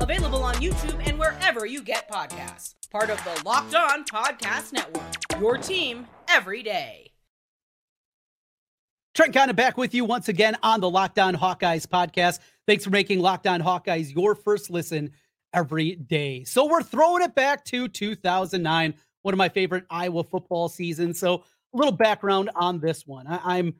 Available 0.00 0.42
on 0.42 0.54
YouTube 0.56 1.00
and 1.06 1.18
wherever 1.18 1.64
you 1.66 1.82
get 1.82 2.10
podcasts. 2.10 2.74
Part 2.90 3.10
of 3.10 3.22
the 3.24 3.42
Locked 3.44 3.74
On 3.74 4.04
Podcast 4.04 4.72
Network. 4.72 5.02
Your 5.40 5.56
team 5.58 6.06
every 6.28 6.62
day. 6.62 7.12
Trent 9.14 9.32
Condon 9.32 9.56
back 9.56 9.78
with 9.78 9.94
you 9.94 10.04
once 10.04 10.28
again 10.28 10.56
on 10.62 10.80
the 10.80 10.90
Locked 10.90 11.18
On 11.18 11.34
Hawkeyes 11.34 11.86
podcast. 11.86 12.38
Thanks 12.66 12.84
for 12.84 12.90
making 12.90 13.20
Locked 13.20 13.46
On 13.46 13.60
Hawkeyes 13.62 14.14
your 14.14 14.34
first 14.34 14.68
listen 14.70 15.12
every 15.54 15.94
day. 15.96 16.44
So 16.44 16.66
we're 16.66 16.82
throwing 16.82 17.22
it 17.22 17.34
back 17.34 17.64
to 17.66 17.88
2009, 17.88 18.94
one 19.22 19.34
of 19.34 19.38
my 19.38 19.48
favorite 19.48 19.84
Iowa 19.88 20.22
football 20.24 20.68
seasons. 20.68 21.18
So 21.18 21.44
a 21.74 21.76
little 21.76 21.92
background 21.92 22.50
on 22.54 22.78
this 22.80 23.06
one. 23.06 23.26
I- 23.26 23.56
I'm 23.58 23.74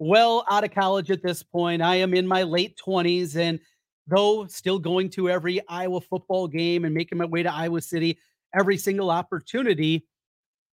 well 0.00 0.44
out 0.50 0.64
of 0.64 0.72
college 0.72 1.10
at 1.12 1.22
this 1.22 1.42
point. 1.44 1.82
I 1.82 1.96
am 1.96 2.12
in 2.12 2.26
my 2.26 2.42
late 2.42 2.76
20s 2.84 3.36
and 3.36 3.60
though 4.06 4.46
still 4.46 4.78
going 4.78 5.10
to 5.10 5.30
every 5.30 5.60
Iowa 5.68 6.00
football 6.00 6.48
game 6.48 6.84
and 6.84 6.94
making 6.94 7.18
my 7.18 7.24
way 7.24 7.42
to 7.42 7.52
Iowa 7.52 7.80
City 7.80 8.18
every 8.54 8.76
single 8.76 9.10
opportunity. 9.10 10.06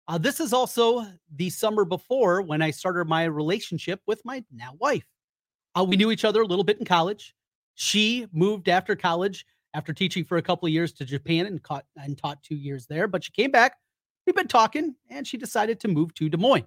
Uh, 0.07 0.17
this 0.17 0.39
is 0.39 0.53
also 0.53 1.05
the 1.35 1.49
summer 1.49 1.85
before 1.85 2.41
when 2.41 2.61
I 2.61 2.71
started 2.71 3.05
my 3.05 3.25
relationship 3.25 4.01
with 4.07 4.23
my 4.23 4.43
now 4.51 4.73
wife. 4.79 5.05
Uh, 5.77 5.83
we 5.83 5.97
knew 5.97 6.11
each 6.11 6.25
other 6.25 6.41
a 6.41 6.45
little 6.45 6.63
bit 6.63 6.79
in 6.79 6.85
college. 6.85 7.35
She 7.75 8.27
moved 8.31 8.69
after 8.69 8.95
college, 8.95 9.45
after 9.73 9.93
teaching 9.93 10.23
for 10.23 10.37
a 10.37 10.41
couple 10.41 10.65
of 10.65 10.73
years 10.73 10.93
to 10.93 11.05
Japan 11.05 11.45
and, 11.45 11.61
caught, 11.61 11.85
and 11.97 12.17
taught 12.17 12.41
two 12.41 12.55
years 12.55 12.87
there. 12.87 13.07
But 13.07 13.23
she 13.23 13.31
came 13.31 13.51
back. 13.51 13.77
We've 14.25 14.35
been 14.35 14.47
talking, 14.47 14.95
and 15.09 15.27
she 15.27 15.37
decided 15.37 15.79
to 15.81 15.87
move 15.87 16.13
to 16.15 16.29
Des 16.29 16.37
Moines. 16.37 16.65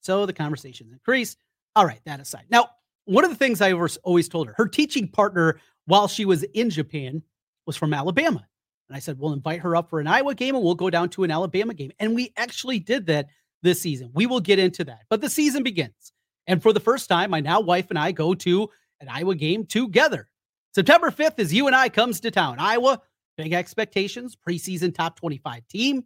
So 0.00 0.26
the 0.26 0.32
conversations 0.32 0.92
increased. 0.92 1.38
All 1.74 1.86
right, 1.86 2.00
that 2.04 2.20
aside. 2.20 2.44
Now, 2.50 2.68
one 3.06 3.24
of 3.24 3.30
the 3.30 3.36
things 3.36 3.60
I 3.60 3.72
always 3.72 4.28
told 4.28 4.48
her, 4.48 4.54
her 4.56 4.68
teaching 4.68 5.08
partner 5.08 5.60
while 5.86 6.08
she 6.08 6.24
was 6.24 6.42
in 6.42 6.70
Japan 6.70 7.22
was 7.66 7.76
from 7.76 7.94
Alabama. 7.94 8.46
And 8.88 8.96
I 8.96 9.00
said, 9.00 9.18
we'll 9.18 9.32
invite 9.32 9.60
her 9.60 9.74
up 9.74 9.90
for 9.90 9.98
an 9.98 10.06
Iowa 10.06 10.34
game 10.34 10.54
and 10.54 10.62
we'll 10.62 10.74
go 10.74 10.90
down 10.90 11.08
to 11.10 11.24
an 11.24 11.30
Alabama 11.30 11.74
game. 11.74 11.90
And 11.98 12.14
we 12.14 12.32
actually 12.36 12.78
did 12.78 13.06
that 13.06 13.26
this 13.62 13.80
season. 13.80 14.10
We 14.14 14.26
will 14.26 14.40
get 14.40 14.58
into 14.58 14.84
that. 14.84 15.00
But 15.10 15.20
the 15.20 15.30
season 15.30 15.62
begins. 15.62 16.12
And 16.46 16.62
for 16.62 16.72
the 16.72 16.80
first 16.80 17.08
time, 17.08 17.30
my 17.30 17.40
now 17.40 17.60
wife 17.60 17.86
and 17.90 17.98
I 17.98 18.12
go 18.12 18.34
to 18.34 18.70
an 19.00 19.08
Iowa 19.08 19.34
game 19.34 19.66
together. 19.66 20.28
September 20.74 21.10
5th, 21.10 21.38
is 21.38 21.52
UNI 21.52 21.90
comes 21.90 22.20
to 22.20 22.30
town. 22.30 22.58
Iowa, 22.58 23.00
big 23.36 23.52
expectations, 23.52 24.36
preseason 24.36 24.94
top 24.94 25.18
25 25.18 25.66
team. 25.68 26.04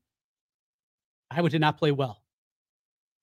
Iowa 1.30 1.50
did 1.50 1.60
not 1.60 1.78
play 1.78 1.92
well. 1.92 2.22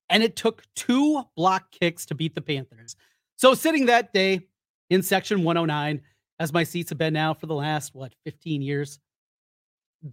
And 0.10 0.24
it 0.24 0.36
took 0.36 0.64
two 0.76 1.24
block 1.36 1.72
kicks 1.72 2.06
to 2.08 2.16
beat 2.16 2.36
the 2.36 2.42
Panthers. 2.42 2.96
So 3.38 3.54
sitting 3.54 3.88
that 3.88 4.14
day 4.14 4.48
in 4.90 5.04
section 5.04 5.44
109, 5.44 6.02
as 6.40 6.54
my 6.54 6.64
seats 6.64 6.90
have 6.90 6.98
been 6.98 7.14
now 7.14 7.34
for 7.34 7.46
the 7.46 7.56
last, 7.56 7.96
what, 7.96 8.14
15 8.26 8.62
years, 8.62 9.00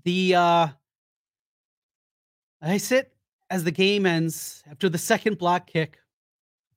the 0.04 0.34
uh 0.34 0.68
I 2.62 2.78
sit 2.78 3.12
as 3.50 3.62
the 3.62 3.70
game 3.70 4.06
ends 4.06 4.62
after 4.70 4.88
the 4.88 4.96
second 4.98 5.36
block 5.38 5.66
kick, 5.66 5.98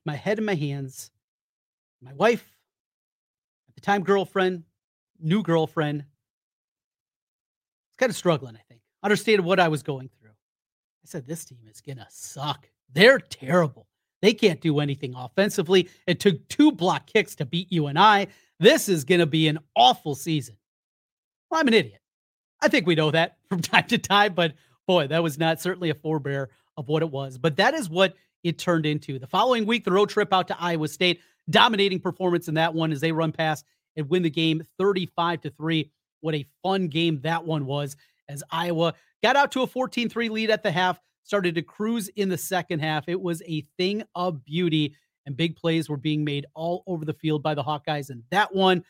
my 0.05 0.15
head 0.15 0.37
in 0.37 0.45
my 0.45 0.55
hands. 0.55 1.11
My 2.01 2.13
wife, 2.13 2.45
at 3.69 3.75
the 3.75 3.81
time 3.81 4.03
girlfriend, 4.03 4.63
new 5.19 5.41
girlfriend, 5.41 6.01
It's 7.89 7.97
kind 7.97 8.09
of 8.09 8.15
struggling, 8.15 8.55
I 8.55 8.61
think. 8.69 8.81
Understated 9.01 9.43
what 9.43 9.59
I 9.59 9.69
was 9.69 9.81
going 9.81 10.09
through. 10.19 10.29
I 10.31 11.05
said, 11.05 11.25
this 11.25 11.45
team 11.45 11.59
is 11.71 11.81
gonna 11.81 12.07
suck. 12.09 12.69
They're 12.93 13.19
terrible. 13.19 13.87
They 14.21 14.33
can't 14.33 14.59
do 14.59 14.79
anything 14.79 15.13
offensively. 15.15 15.89
It 16.05 16.19
took 16.19 16.47
two 16.49 16.71
block 16.71 17.07
kicks 17.07 17.35
to 17.35 17.45
beat 17.45 17.71
UNI. 17.71 18.27
This 18.59 18.89
is 18.89 19.03
gonna 19.03 19.25
be 19.25 19.47
an 19.47 19.59
awful 19.75 20.15
season. 20.15 20.57
Well, 21.49 21.61
I'm 21.61 21.67
an 21.67 21.73
idiot. 21.73 22.01
I 22.61 22.67
think 22.67 22.87
we 22.87 22.95
know 22.95 23.11
that 23.11 23.37
from 23.49 23.61
time 23.61 23.87
to 23.87 23.97
time, 23.97 24.33
but 24.33 24.53
boy, 24.87 25.07
that 25.07 25.23
was 25.23 25.37
not 25.37 25.61
certainly 25.61 25.89
a 25.89 25.95
forebear 25.95 26.49
of 26.77 26.87
what 26.87 27.01
it 27.01 27.11
was. 27.11 27.37
But 27.37 27.57
that 27.57 27.73
is 27.73 27.89
what 27.89 28.15
it 28.43 28.57
turned 28.57 28.85
into. 28.85 29.19
The 29.19 29.27
following 29.27 29.65
week, 29.65 29.83
the 29.83 29.91
road 29.91 30.09
trip 30.09 30.31
out 30.33 30.47
to 30.47 30.61
Iowa 30.61 30.87
State, 30.87 31.19
dominating 31.49 31.99
performance 31.99 32.47
in 32.47 32.53
that 32.55 32.73
one 32.73 32.91
as 32.91 33.01
they 33.01 33.11
run 33.11 33.31
past 33.31 33.65
and 33.95 34.09
win 34.09 34.23
the 34.23 34.29
game 34.29 34.63
35 34.77 35.41
to 35.41 35.49
3. 35.49 35.91
What 36.21 36.35
a 36.35 36.45
fun 36.63 36.87
game 36.87 37.19
that 37.21 37.45
one 37.45 37.65
was 37.65 37.95
as 38.29 38.43
Iowa 38.51 38.93
got 39.23 39.35
out 39.35 39.51
to 39.53 39.61
a 39.61 39.67
14 39.67 40.09
3 40.09 40.29
lead 40.29 40.49
at 40.49 40.63
the 40.63 40.71
half, 40.71 40.99
started 41.23 41.55
to 41.55 41.61
cruise 41.61 42.09
in 42.09 42.29
the 42.29 42.37
second 42.37 42.79
half. 42.79 43.07
It 43.07 43.19
was 43.19 43.41
a 43.47 43.65
thing 43.77 44.03
of 44.15 44.43
beauty, 44.45 44.95
and 45.27 45.37
big 45.37 45.55
plays 45.55 45.89
were 45.89 45.97
being 45.97 46.23
made 46.23 46.47
all 46.55 46.83
over 46.87 47.05
the 47.05 47.13
field 47.13 47.43
by 47.43 47.53
the 47.53 47.63
Hawkeyes. 47.63 48.09
And 48.09 48.23
that 48.31 48.55
one, 48.55 48.83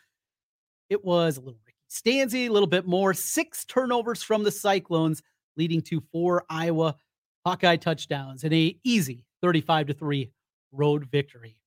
it 0.89 1.03
was 1.03 1.35
a 1.35 1.41
little 1.41 1.59
Ricky 1.65 1.77
Stanzi, 1.89 2.47
a 2.47 2.53
little 2.53 2.67
bit 2.67 2.85
more. 2.85 3.13
Six 3.13 3.65
turnovers 3.65 4.23
from 4.23 4.43
the 4.43 4.51
Cyclones, 4.51 5.21
leading 5.57 5.81
to 5.81 5.99
four 6.11 6.45
Iowa 6.49 6.95
Hawkeye 7.45 7.77
touchdowns 7.77 8.43
and 8.43 8.53
a 8.53 8.77
easy 8.83 9.25
35 9.41 9.87
to 9.87 9.93
3 9.93 10.31
road 10.71 11.05
victory. 11.11 11.57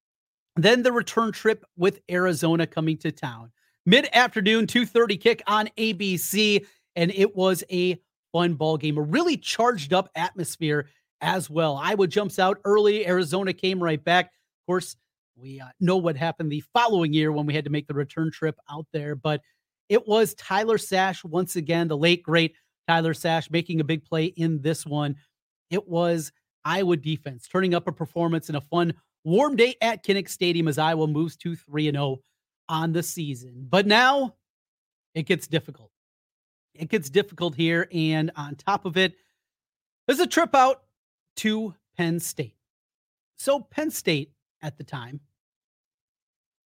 Then 0.57 0.83
the 0.83 0.93
return 0.93 1.33
trip 1.33 1.65
with 1.77 2.01
Arizona 2.11 2.67
coming 2.67 2.97
to 2.99 3.11
town. 3.11 3.51
Mid-afternoon, 3.87 4.67
2:30 4.67 5.17
kick 5.17 5.43
on 5.47 5.69
ABC, 5.79 6.65
and 6.97 7.11
it 7.13 7.35
was 7.35 7.65
a 7.71 8.01
fun 8.33 8.55
ball 8.55 8.77
game, 8.77 8.99
a 8.99 9.03
really 9.03 9.37
charged 9.37 9.93
up 9.93 10.11
atmosphere 10.15 10.87
as 11.23 11.51
well. 11.51 11.77
Iowa 11.77 12.07
jumps 12.07 12.39
out 12.39 12.59
early, 12.65 13.07
Arizona 13.07 13.53
came 13.53 13.83
right 13.83 14.03
back. 14.03 14.33
Course, 14.71 14.95
we 15.35 15.59
uh, 15.59 15.67
know 15.81 15.97
what 15.97 16.17
happened 16.17 16.53
the 16.53 16.63
following 16.73 17.13
year 17.13 17.33
when 17.33 17.45
we 17.45 17.53
had 17.53 17.65
to 17.65 17.73
make 17.73 17.89
the 17.89 17.95
return 17.95 18.31
trip 18.31 18.55
out 18.71 18.87
there, 18.93 19.17
but 19.17 19.41
it 19.89 20.07
was 20.07 20.33
Tyler 20.35 20.79
Sash 20.79 21.25
once 21.25 21.57
again, 21.57 21.89
the 21.89 21.97
late 21.97 22.23
great 22.23 22.55
Tyler 22.87 23.13
Sash 23.13 23.51
making 23.51 23.81
a 23.81 23.85
big 23.85 24.05
play 24.05 24.27
in 24.27 24.63
this 24.63 24.87
one. 24.87 25.17
It 25.71 25.89
was 25.89 26.31
Iowa 26.65 26.97
defense 26.97 27.49
turning 27.49 27.75
up 27.75 27.89
a 27.89 27.93
performance 27.93 28.49
in 28.49 28.55
a 28.55 28.61
fun 28.61 28.95
warm 29.25 29.57
day 29.57 29.75
at 29.83 30.05
Kinnick 30.05 30.29
Stadium 30.29 30.69
as 30.69 30.79
Iowa 30.79 31.09
moves 31.09 31.35
to 31.39 31.57
3 31.57 31.91
0 31.91 32.19
on 32.69 32.93
the 32.93 33.03
season. 33.03 33.67
But 33.69 33.89
now 33.89 34.37
it 35.17 35.27
gets 35.27 35.49
difficult. 35.49 35.91
It 36.77 36.91
gets 36.91 37.11
difficult 37.11 37.57
here. 37.57 37.89
And 37.93 38.31
on 38.37 38.55
top 38.55 38.85
of 38.85 38.97
it, 38.97 39.15
there's 40.07 40.21
a 40.21 40.29
trip 40.29 40.55
out 40.55 40.85
to 41.39 41.75
Penn 41.97 42.21
State. 42.21 42.55
So, 43.37 43.59
Penn 43.59 43.91
State 43.91 44.31
at 44.63 44.77
the 44.77 44.85
time, 44.85 45.21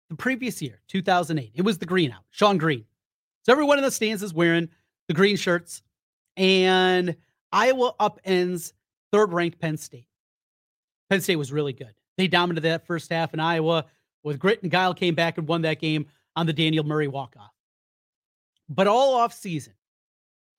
the 0.10 0.16
previous 0.16 0.62
year, 0.62 0.82
2008, 0.88 1.52
it 1.56 1.62
was 1.62 1.78
the 1.78 1.86
green 1.86 2.12
out, 2.12 2.24
Shonn 2.36 2.58
Greene. 2.58 2.86
So 3.44 3.52
everyone 3.52 3.78
in 3.78 3.84
the 3.84 3.92
stands 3.92 4.24
is 4.24 4.34
wearing 4.34 4.70
the 5.08 5.14
green 5.14 5.36
shirts, 5.36 5.82
and 6.38 7.16
Iowa 7.52 7.94
upends 8.00 8.74
third 9.12 9.34
ranked 9.34 9.60
Penn 9.60 9.78
State. 9.78 10.08
Penn 11.10 11.22
State 11.22 11.36
was 11.36 11.52
really 11.52 11.74
good. 11.74 11.94
They 12.18 12.28
dominated 12.28 12.62
that 12.70 12.88
first 12.88 13.12
half, 13.12 13.34
and 13.34 13.42
Iowa, 13.42 13.86
with 14.24 14.40
grit 14.40 14.62
and 14.62 14.72
guile, 14.72 14.94
came 14.94 15.16
back 15.16 15.38
and 15.38 15.48
won 15.48 15.64
that 15.64 15.80
game 15.80 16.06
on 16.36 16.46
the 16.46 16.54
Daniel 16.54 16.84
Murray 16.84 17.08
walk 17.08 17.36
off. 17.40 17.52
But 18.70 18.88
all 18.88 19.16
off 19.16 19.34
season, 19.34 19.74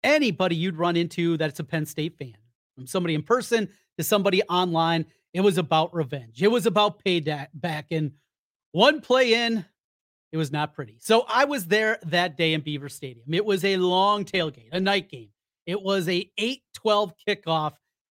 anybody 0.03 0.57
you'd 0.57 0.77
run 0.77 0.97
into 0.97 1.37
that's 1.37 1.61
a 1.61 1.65
Penn 1.65 1.87
State 1.87 2.19
fan 2.19 2.37
from 2.75 2.87
somebody 2.87 3.15
in 3.15 3.23
person 3.23 3.69
to 3.99 4.05
somebody 4.05 4.43
online. 4.45 5.07
It 5.35 5.41
was 5.41 5.59
about 5.59 5.95
revenge. 5.95 6.43
It 6.43 6.49
was 6.49 6.65
about 6.65 7.05
payback. 7.05 7.85
And 7.91 8.13
one 8.73 9.01
play 9.01 9.35
in, 9.35 9.65
it 10.33 10.37
was 10.37 10.51
not 10.51 10.75
pretty. 10.75 10.97
So 11.01 11.27
I 11.29 11.45
was 11.45 11.67
there 11.67 11.99
that 12.07 12.37
day 12.37 12.55
in 12.55 12.61
Beaver 12.61 12.89
Stadium. 12.89 13.35
It 13.35 13.45
was 13.45 13.65
a 13.65 13.77
long 13.77 14.25
tailgate, 14.25 14.71
a 14.73 14.81
night 14.81 15.11
game. 15.11 15.29
It 15.67 15.83
was 15.83 16.09
a 16.09 16.31
8-12 16.39 17.13
kickoff, 17.29 17.73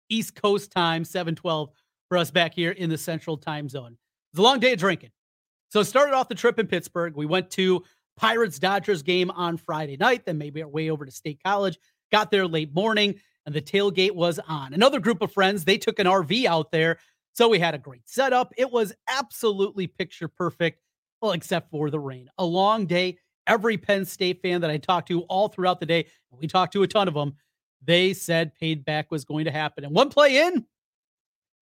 East 0.08 0.34
Coast 0.34 0.72
time, 0.72 1.04
7-12 1.04 1.68
for 2.08 2.18
us 2.18 2.30
back 2.30 2.54
here 2.54 2.72
in 2.72 2.90
the 2.90 2.98
Central 2.98 3.36
Time 3.36 3.68
Zone. 3.68 3.92
It 3.92 4.36
was 4.36 4.40
a 4.40 4.42
long 4.42 4.58
day 4.58 4.72
of 4.72 4.78
drinking. 4.78 5.10
So 5.70 5.82
started 5.82 6.14
off 6.14 6.28
the 6.28 6.34
trip 6.34 6.58
in 6.58 6.66
Pittsburgh. 6.66 7.14
We 7.14 7.26
went 7.26 7.50
to 7.52 7.84
Pirates 8.16 8.58
Dodgers 8.58 9.02
game 9.02 9.30
on 9.30 9.56
Friday 9.56 9.96
night, 9.96 10.26
then 10.26 10.36
maybe 10.38 10.62
our 10.62 10.68
way 10.68 10.90
over 10.90 11.04
to 11.04 11.12
State 11.12 11.40
College. 11.44 11.78
Got 12.10 12.30
there 12.30 12.46
late 12.46 12.74
morning, 12.74 13.20
and 13.46 13.54
the 13.54 13.62
tailgate 13.62 14.14
was 14.14 14.38
on. 14.48 14.74
Another 14.74 15.00
group 15.00 15.22
of 15.22 15.32
friends, 15.32 15.64
they 15.64 15.78
took 15.78 15.98
an 15.98 16.06
RV 16.06 16.44
out 16.44 16.70
there. 16.70 16.98
So 17.32 17.48
we 17.48 17.58
had 17.58 17.74
a 17.74 17.78
great 17.78 18.08
setup. 18.08 18.52
It 18.56 18.70
was 18.70 18.92
absolutely 19.08 19.86
picture 19.86 20.28
perfect, 20.28 20.80
well, 21.20 21.32
except 21.32 21.70
for 21.70 21.90
the 21.90 22.00
rain. 22.00 22.28
A 22.38 22.44
long 22.44 22.86
day. 22.86 23.18
Every 23.46 23.76
Penn 23.76 24.04
State 24.04 24.42
fan 24.42 24.60
that 24.60 24.70
I 24.70 24.76
talked 24.76 25.08
to 25.08 25.22
all 25.22 25.48
throughout 25.48 25.80
the 25.80 25.86
day, 25.86 26.06
we 26.30 26.46
talked 26.46 26.72
to 26.74 26.82
a 26.82 26.86
ton 26.86 27.08
of 27.08 27.14
them, 27.14 27.34
they 27.82 28.12
said 28.12 28.54
paid 28.54 28.84
back 28.84 29.10
was 29.10 29.24
going 29.24 29.46
to 29.46 29.50
happen. 29.50 29.84
And 29.84 29.94
one 29.94 30.08
play 30.08 30.46
in, 30.46 30.64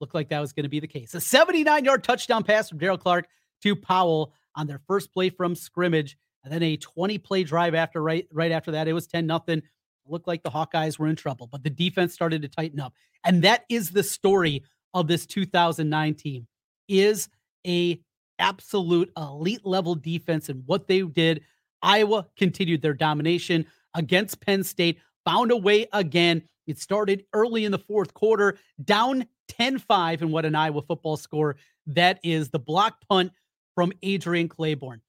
looked 0.01 0.15
like 0.15 0.29
that 0.29 0.41
was 0.41 0.53
going 0.53 0.65
to 0.65 0.69
be 0.69 0.81
the 0.81 0.89
case. 0.89 1.15
A 1.15 1.21
79 1.21 1.85
yard 1.85 2.05
touchdown 2.05 2.45
pass 2.45 2.69
from 2.69 2.79
Daryll 2.79 3.01
Clark 3.01 3.27
to 3.63 3.77
Powell 3.77 4.33
on 4.55 4.67
their 4.67 4.81
first 4.87 5.13
play 5.13 5.31
from 5.31 5.55
scrimmage. 5.55 6.17
And 6.45 6.53
then 6.53 6.63
a 6.63 6.77
20 6.77 7.19
play 7.19 7.45
drive 7.45 7.75
after 7.75 8.03
right 8.03 8.27
right 8.33 8.53
after 8.53 8.73
that. 8.73 8.89
It 8.89 8.93
was 8.93 9.07
10 9.07 9.27
nothing. 9.27 9.63
Looked 10.07 10.27
like 10.27 10.43
the 10.43 10.51
Hawkeyes 10.51 10.99
were 10.99 11.09
in 11.09 11.17
trouble, 11.17 11.47
but 11.47 11.63
the 11.63 11.71
defense 11.71 12.15
started 12.15 12.43
to 12.43 12.49
tighten 12.49 12.81
up. 12.81 12.95
And 13.25 13.43
that 13.43 13.65
is 13.69 13.91
the 13.91 14.03
story 14.03 14.63
of 14.95 15.07
this 15.07 15.27
2009 15.27 16.15
team 16.15 16.47
is 16.89 17.29
a 17.67 18.01
absolute 18.39 19.11
elite 19.17 19.65
level 19.65 19.95
defense 19.95 20.49
and 20.49 20.63
what 20.67 20.87
they 20.87 21.03
did. 21.03 21.43
Iowa 21.83 22.27
continued 22.37 22.83
their 22.83 22.95
domination 22.95 23.67
against 23.95 24.41
Penn 24.41 24.65
State, 24.65 24.99
found 25.25 25.51
a 25.51 25.57
way 25.57 25.87
again. 25.93 26.43
It 26.67 26.79
started 26.79 27.25
early 27.33 27.65
in 27.65 27.73
the 27.73 27.79
fourth 27.79 28.15
quarter, 28.15 28.59
down 28.85 29.27
10 29.49 29.79
5 29.79 30.23
in 30.23 30.31
what 30.31 30.45
an 30.45 30.55
Iowa 30.55 30.83
football 30.83 31.17
score 31.17 31.57
that 31.87 32.21
is 32.23 32.51
the 32.51 32.59
block 32.59 32.99
punt 33.09 33.33
from 33.75 33.93
Adrian 34.03 34.49
Clayborn. 34.49 35.01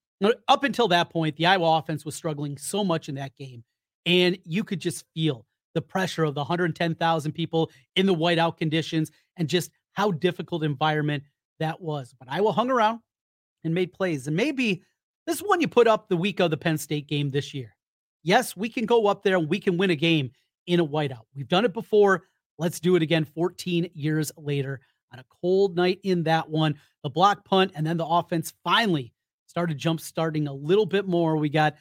Up 0.48 0.64
until 0.64 0.88
that 0.90 1.10
point, 1.10 1.36
the 1.38 1.46
Iowa 1.46 1.78
offense 1.78 2.06
was 2.06 2.16
struggling 2.16 2.58
so 2.58 2.84
much 2.84 3.10
in 3.10 3.16
that 3.16 3.36
game, 3.38 3.64
and 4.06 4.38
you 4.44 4.64
could 4.64 4.80
just 4.80 5.06
feel 5.14 5.46
the 5.76 5.82
pressure 5.82 6.24
of 6.24 6.34
the 6.34 6.42
110,000 6.42 7.32
people 7.32 7.72
in 7.96 8.06
the 8.06 8.16
whiteout 8.16 8.58
conditions 8.58 9.12
and 9.40 9.48
just 9.48 9.72
how 9.94 10.12
difficult 10.12 10.64
environment 10.64 11.24
that 11.60 11.82
was. 11.82 12.14
But 12.20 12.32
Iowa 12.32 12.52
hung 12.52 12.70
around 12.70 13.00
and 13.64 13.74
made 13.74 13.94
plays. 13.94 14.28
And 14.28 14.36
maybe 14.36 14.84
this 15.26 15.40
one 15.40 15.62
you 15.62 15.68
put 15.68 15.88
up 15.88 16.08
the 16.08 16.18
week 16.18 16.40
of 16.40 16.52
the 16.52 16.58
Penn 16.58 16.78
State 16.78 17.08
game 17.08 17.32
this 17.32 17.54
year. 17.54 17.76
Yes, 18.22 18.56
we 18.56 18.70
can 18.70 18.86
go 18.86 19.08
up 19.08 19.24
there 19.24 19.38
and 19.38 19.50
we 19.50 19.60
can 19.60 19.78
win 19.78 19.90
a 19.90 19.96
game 19.96 20.32
in 20.68 20.80
a 20.80 20.86
whiteout. 20.86 21.24
We've 21.36 21.48
done 21.48 21.66
it 21.66 21.74
before. 21.74 22.24
Let's 22.58 22.80
do 22.80 22.96
it 22.96 23.02
again 23.02 23.26
14 23.26 23.90
years 23.94 24.32
later 24.38 24.82
on 25.14 25.20
a 25.20 25.26
cold 25.42 25.76
night 25.76 26.00
in 26.04 26.24
that 26.24 26.50
one. 26.50 26.76
The 27.04 27.10
block 27.10 27.46
punt 27.46 27.72
and 27.76 27.88
then 27.88 27.98
the 27.98 28.06
offense 28.06 28.54
finally 28.64 29.14
started 29.48 29.78
jump 29.78 30.02
starting 30.02 30.48
a 30.48 30.54
little 30.54 30.86
bit 30.86 31.08
more. 31.08 31.38
We 31.38 31.50
got 31.50 31.76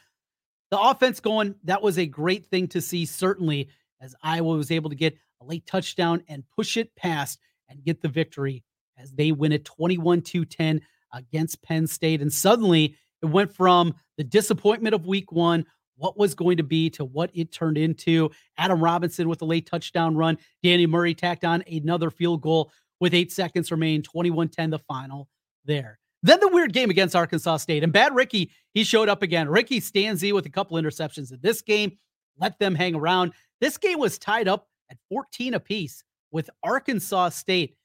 the 0.71 0.81
offense 0.81 1.21
going. 1.21 1.57
That 1.65 1.83
was 1.83 1.99
a 1.99 2.07
great 2.07 2.47
thing 2.47 2.69
to 2.69 2.81
see, 2.81 3.05
certainly, 3.05 3.69
as 4.00 4.15
Iowa 4.23 4.57
was 4.57 4.71
able 4.71 4.91
to 4.91 4.97
get 4.97 5.19
a 5.41 5.45
late 5.45 5.67
touchdown 5.67 6.23
and 6.29 6.45
push 6.55 6.77
it 6.77 6.95
past 6.95 7.41
and 7.69 7.85
get 7.85 8.03
the 8.03 8.09
victory 8.09 8.65
as 8.99 9.13
they 9.13 9.33
win 9.33 9.53
it 9.53 9.65
21 9.65 10.23
2 10.23 10.45
10 10.45 10.81
against 11.14 11.62
Penn 11.62 11.87
State. 11.87 12.21
And 12.21 12.33
suddenly 12.33 12.97
it 13.23 13.27
went 13.27 13.55
from 13.55 13.95
the 14.16 14.25
disappointment 14.25 14.95
of 14.95 15.07
week 15.07 15.33
one, 15.33 15.64
what 15.97 16.19
was 16.19 16.35
going 16.35 16.57
to 16.59 16.62
be, 16.62 16.90
to 16.90 17.05
what 17.05 17.31
it 17.35 17.53
turned 17.53 17.79
into. 17.79 18.31
Adam 18.57 18.83
Robinson 18.83 19.29
with 19.29 19.42
a 19.42 19.45
late 19.45 19.66
touchdown 19.66 20.16
run. 20.16 20.38
Danny 20.62 20.87
Murray 20.87 21.14
tacked 21.14 21.45
on 21.45 21.62
another 21.71 22.11
field 22.11 22.42
goal 22.42 22.71
with 23.01 23.14
eight 23.14 23.33
seconds 23.33 23.71
remain, 23.71 24.03
21 24.03 24.49
10 24.49 24.71
the 24.71 24.79
final 24.81 25.29
there. 25.64 25.99
Then 26.23 26.40
the 26.40 26.49
weird 26.49 26.73
game 26.73 26.90
against 26.90 27.14
Arkansas 27.14 27.59
State. 27.59 27.85
And 27.85 27.92
Bad 27.92 28.14
Ricky, 28.14 28.51
he 28.75 28.83
showed 28.83 29.09
up 29.09 29.23
again. 29.23 29.49
Ricky 29.49 29.81
Stanzi 29.81 30.33
with 30.33 30.47
a 30.47 30.51
couple 30.51 30.77
interceptions 30.77 31.33
in 31.33 31.38
this 31.42 31.62
game, 31.62 31.97
let 32.38 32.59
them 32.59 32.75
hang 32.75 32.95
around. 32.95 33.33
This 33.61 33.79
game 33.79 33.99
was 33.99 34.19
tied 34.19 34.49
up 34.49 34.69
at 34.90 34.99
14 35.09 35.55
apiece 35.55 36.03
with 36.31 36.51
Arkansas 36.62 37.31
State. 37.31 37.77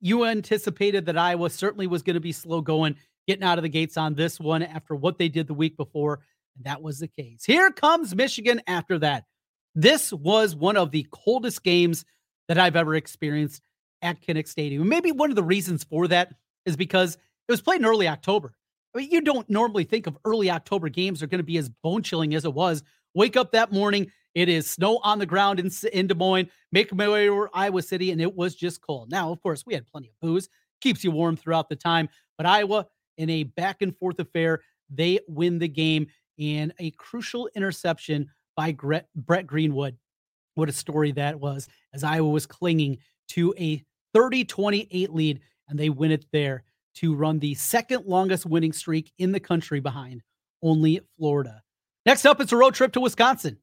You 0.00 0.24
anticipated 0.24 1.06
that 1.06 1.18
Iowa 1.18 1.50
certainly 1.50 1.86
was 1.86 2.02
going 2.02 2.14
to 2.14 2.20
be 2.20 2.32
slow 2.32 2.60
going, 2.60 2.96
getting 3.26 3.44
out 3.44 3.58
of 3.58 3.62
the 3.62 3.68
gates 3.68 3.96
on 3.96 4.14
this 4.14 4.38
one 4.38 4.62
after 4.62 4.94
what 4.94 5.18
they 5.18 5.28
did 5.28 5.46
the 5.46 5.54
week 5.54 5.76
before. 5.76 6.20
And 6.56 6.64
that 6.66 6.82
was 6.82 6.98
the 6.98 7.08
case. 7.08 7.44
Here 7.44 7.70
comes 7.70 8.14
Michigan 8.14 8.60
after 8.66 8.98
that. 8.98 9.24
This 9.74 10.12
was 10.12 10.54
one 10.54 10.76
of 10.76 10.90
the 10.90 11.06
coldest 11.10 11.62
games 11.62 12.04
that 12.48 12.58
I've 12.58 12.76
ever 12.76 12.94
experienced 12.94 13.62
at 14.02 14.22
Kinnick 14.22 14.48
Stadium. 14.48 14.88
Maybe 14.88 15.12
one 15.12 15.30
of 15.30 15.36
the 15.36 15.42
reasons 15.42 15.84
for 15.84 16.08
that 16.08 16.34
is 16.64 16.76
because 16.76 17.14
it 17.14 17.52
was 17.52 17.62
played 17.62 17.80
in 17.80 17.86
early 17.86 18.08
October. 18.08 18.54
I 18.94 18.98
mean, 18.98 19.10
you 19.10 19.20
don't 19.20 19.48
normally 19.50 19.84
think 19.84 20.06
of 20.06 20.16
early 20.24 20.50
October 20.50 20.88
games 20.88 21.22
are 21.22 21.26
going 21.26 21.38
to 21.38 21.44
be 21.44 21.58
as 21.58 21.68
bone 21.68 22.02
chilling 22.02 22.34
as 22.34 22.44
it 22.44 22.54
was. 22.54 22.82
Wake 23.14 23.36
up 23.36 23.52
that 23.52 23.72
morning, 23.72 24.10
it 24.36 24.50
is 24.50 24.68
snow 24.68 25.00
on 25.02 25.18
the 25.18 25.24
ground 25.24 25.58
in, 25.58 25.70
in 25.94 26.06
Des 26.06 26.14
Moines, 26.14 26.50
make 26.70 26.94
my 26.94 27.08
way 27.08 27.30
over 27.30 27.48
Iowa 27.54 27.80
City, 27.80 28.10
and 28.10 28.20
it 28.20 28.36
was 28.36 28.54
just 28.54 28.82
cold. 28.82 29.10
Now, 29.10 29.32
of 29.32 29.42
course, 29.42 29.64
we 29.66 29.72
had 29.72 29.86
plenty 29.86 30.08
of 30.08 30.14
booze, 30.20 30.50
keeps 30.82 31.02
you 31.02 31.10
warm 31.10 31.38
throughout 31.38 31.70
the 31.70 31.74
time. 31.74 32.10
But 32.36 32.44
Iowa, 32.44 32.86
in 33.16 33.30
a 33.30 33.44
back 33.44 33.80
and 33.80 33.96
forth 33.96 34.20
affair, 34.20 34.60
they 34.90 35.20
win 35.26 35.58
the 35.58 35.68
game 35.68 36.08
and 36.38 36.74
a 36.78 36.90
crucial 36.92 37.48
interception 37.56 38.28
by 38.56 38.72
Brett 38.72 39.46
Greenwood. 39.46 39.96
What 40.54 40.68
a 40.68 40.72
story 40.72 41.12
that 41.12 41.40
was 41.40 41.66
as 41.94 42.04
Iowa 42.04 42.28
was 42.28 42.44
clinging 42.44 42.98
to 43.30 43.54
a 43.58 43.82
30 44.12 44.44
28 44.44 45.14
lead, 45.14 45.40
and 45.70 45.78
they 45.78 45.88
win 45.88 46.10
it 46.10 46.26
there 46.30 46.64
to 46.96 47.14
run 47.14 47.38
the 47.38 47.54
second 47.54 48.04
longest 48.04 48.44
winning 48.44 48.74
streak 48.74 49.10
in 49.16 49.32
the 49.32 49.40
country 49.40 49.80
behind 49.80 50.22
only 50.62 51.00
Florida. 51.16 51.62
Next 52.04 52.26
up, 52.26 52.38
it's 52.38 52.52
a 52.52 52.56
road 52.56 52.74
trip 52.74 52.92
to 52.92 53.00
Wisconsin. 53.00 53.56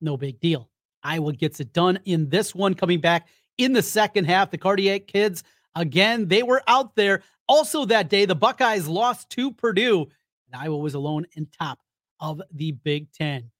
No 0.00 0.16
big 0.16 0.40
deal. 0.40 0.68
Iowa 1.02 1.32
gets 1.32 1.60
it 1.60 1.72
done 1.72 1.98
in 2.04 2.28
this 2.28 2.54
one, 2.54 2.74
coming 2.74 3.00
back 3.00 3.28
in 3.56 3.72
the 3.72 3.82
second 3.82 4.24
half. 4.24 4.50
The 4.50 4.58
Cardiac 4.58 5.06
Kids, 5.06 5.44
again, 5.74 6.28
they 6.28 6.42
were 6.42 6.62
out 6.66 6.94
there. 6.96 7.22
Also, 7.48 7.84
that 7.86 8.08
day, 8.08 8.24
the 8.24 8.34
Buckeyes 8.34 8.86
lost 8.86 9.30
to 9.30 9.52
Purdue, 9.52 10.02
and 10.02 10.62
Iowa 10.62 10.76
was 10.76 10.94
alone 10.94 11.26
in 11.36 11.46
top 11.46 11.78
of 12.20 12.42
the 12.52 12.72
Big 12.72 13.10
Ten. 13.12 13.50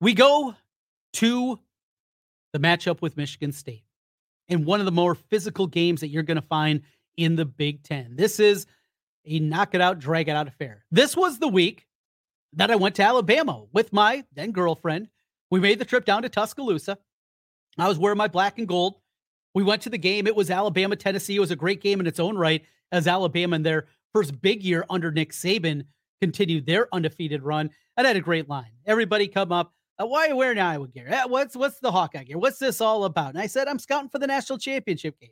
We 0.00 0.14
go 0.14 0.54
to 1.14 1.58
the 2.52 2.58
matchup 2.58 3.02
with 3.02 3.16
Michigan 3.16 3.52
State 3.52 3.84
in 4.48 4.64
one 4.64 4.80
of 4.80 4.86
the 4.86 4.92
more 4.92 5.14
physical 5.14 5.66
games 5.66 6.00
that 6.00 6.08
you're 6.08 6.22
going 6.22 6.40
to 6.40 6.46
find 6.46 6.82
in 7.16 7.36
the 7.36 7.44
Big 7.44 7.82
Ten. 7.82 8.16
This 8.16 8.40
is 8.40 8.66
a 9.24 9.38
knock 9.38 9.74
it 9.74 9.80
out, 9.80 9.98
drag 9.98 10.28
it 10.28 10.36
out 10.36 10.48
affair. 10.48 10.84
This 10.90 11.16
was 11.16 11.38
the 11.38 11.48
week 11.48 11.86
that 12.54 12.70
I 12.70 12.76
went 12.76 12.94
to 12.96 13.02
Alabama 13.02 13.64
with 13.72 13.92
my 13.92 14.24
then 14.34 14.52
girlfriend. 14.52 15.08
We 15.52 15.60
made 15.60 15.78
the 15.78 15.84
trip 15.84 16.06
down 16.06 16.22
to 16.22 16.30
Tuscaloosa. 16.30 16.96
I 17.76 17.86
was 17.86 17.98
wearing 17.98 18.16
my 18.16 18.26
black 18.26 18.58
and 18.58 18.66
gold. 18.66 18.94
We 19.52 19.62
went 19.62 19.82
to 19.82 19.90
the 19.90 19.98
game. 19.98 20.26
It 20.26 20.34
was 20.34 20.50
Alabama, 20.50 20.96
Tennessee. 20.96 21.36
It 21.36 21.40
was 21.40 21.50
a 21.50 21.56
great 21.56 21.82
game 21.82 22.00
in 22.00 22.06
its 22.06 22.18
own 22.18 22.38
right 22.38 22.64
as 22.90 23.06
Alabama 23.06 23.56
in 23.56 23.62
their 23.62 23.88
first 24.14 24.40
big 24.40 24.62
year 24.62 24.86
under 24.88 25.12
Nick 25.12 25.32
Saban 25.32 25.84
continued 26.22 26.64
their 26.64 26.88
undefeated 26.94 27.42
run. 27.42 27.68
And 27.98 28.06
had 28.06 28.16
a 28.16 28.22
great 28.22 28.48
line. 28.48 28.70
Everybody 28.86 29.28
come 29.28 29.52
up. 29.52 29.74
Uh, 30.00 30.06
why 30.06 30.24
are 30.24 30.28
you 30.28 30.36
wearing 30.36 30.58
Iowa 30.58 30.88
gear? 30.88 31.12
Uh, 31.12 31.28
what's 31.28 31.54
what's 31.54 31.80
the 31.80 31.92
Hawkeye 31.92 32.24
gear? 32.24 32.38
What's 32.38 32.58
this 32.58 32.80
all 32.80 33.04
about? 33.04 33.34
And 33.34 33.38
I 33.38 33.46
said, 33.46 33.68
I'm 33.68 33.78
scouting 33.78 34.08
for 34.08 34.18
the 34.18 34.26
national 34.26 34.58
championship 34.58 35.20
game. 35.20 35.28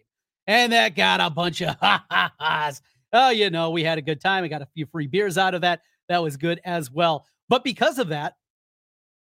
And 0.47 0.71
that 0.75 0.97
got 0.97 1.23
a 1.23 1.31
bunch 1.31 1.63
of 1.63 1.77
ha 1.81 2.05
ha 2.11 2.31
ha's. 2.39 2.83
Oh, 3.15 3.31
you 3.31 3.49
know, 3.49 3.71
we 3.71 3.83
had 3.83 3.97
a 3.97 4.03
good 4.03 4.21
time. 4.21 4.45
I 4.45 4.49
got 4.49 4.61
a 4.61 4.69
few 4.75 4.85
free 4.85 5.07
beers 5.07 5.39
out 5.39 5.55
of 5.55 5.63
that. 5.63 5.81
That 6.11 6.23
was 6.23 6.37
good 6.37 6.61
as 6.67 6.91
well. 6.91 7.25
But 7.49 7.65
because 7.65 7.99
of 7.99 8.09
that, 8.09 8.35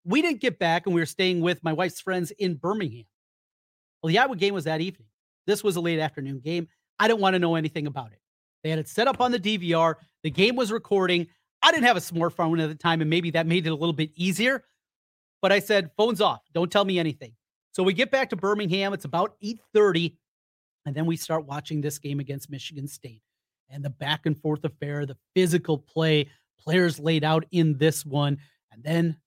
we 0.08 0.22
didn't 0.22 0.40
get 0.40 0.58
back 0.58 0.86
and 0.86 0.96
we 0.96 1.02
were 1.02 1.06
staying 1.06 1.42
with 1.42 1.64
my 1.64 1.74
wife's 1.74 2.00
friends 2.00 2.32
in 2.32 2.56
Birmingham. 2.56 3.06
Well, 4.02 4.10
the 4.10 4.18
Iowa 4.18 4.36
game 4.36 4.54
was 4.54 4.64
that 4.64 4.80
evening. 4.80 5.08
This 5.46 5.64
was 5.64 5.76
a 5.76 5.82
late 5.82 6.00
afternoon 6.00 6.40
game. 6.40 6.68
I 7.00 7.08
didn't 7.08 7.20
want 7.20 7.34
to 7.34 7.40
know 7.40 7.56
anything 7.56 7.88
about 7.88 8.12
it. 8.14 8.20
They 8.64 8.70
had 8.70 8.80
it 8.80 8.88
set 8.88 9.08
up 9.08 9.20
on 9.20 9.32
the 9.32 9.40
DVR. 9.40 9.96
The 10.24 10.32
game 10.32 10.56
was 10.56 10.72
recording. 10.72 11.28
I 11.62 11.72
didn't 11.72 11.86
have 11.86 11.98
a 11.98 12.02
smartphone 12.02 12.62
at 12.62 12.70
the 12.70 12.76
time, 12.76 13.02
and 13.02 13.10
maybe 13.10 13.32
that 13.32 13.48
made 13.48 13.68
it 13.68 13.72
a 13.72 13.76
little 13.76 13.94
bit 13.94 14.12
easier. 14.16 14.64
But 15.42 15.52
I 15.52 15.60
said, 15.60 15.92
phone's 15.98 16.22
off. 16.22 16.42
Don't 16.54 16.72
tell 16.72 16.86
me 16.86 17.00
anything. 17.00 17.34
So 17.72 17.84
we 17.84 17.94
get 17.94 18.10
back 18.10 18.30
to 18.32 18.36
Birmingham. 18.36 18.94
It's 18.94 19.06
about 19.06 19.36
8:30. 19.44 20.16
And 20.86 20.96
then 20.96 21.06
we 21.06 21.18
start 21.18 21.46
watching 21.46 21.82
this 21.82 22.00
game 22.00 22.20
against 22.20 22.50
Michigan 22.50 22.88
State 22.88 23.22
and 23.70 23.84
the 23.84 23.90
back 23.90 24.26
and 24.26 24.40
forth 24.40 24.64
affair, 24.64 25.06
the 25.06 25.18
physical 25.36 25.78
play, 25.78 26.30
players 26.58 27.00
laid 27.00 27.24
out 27.24 27.46
in 27.52 27.78
this 27.78 28.06
one, 28.06 28.38
and 28.72 28.84
then 28.84 29.18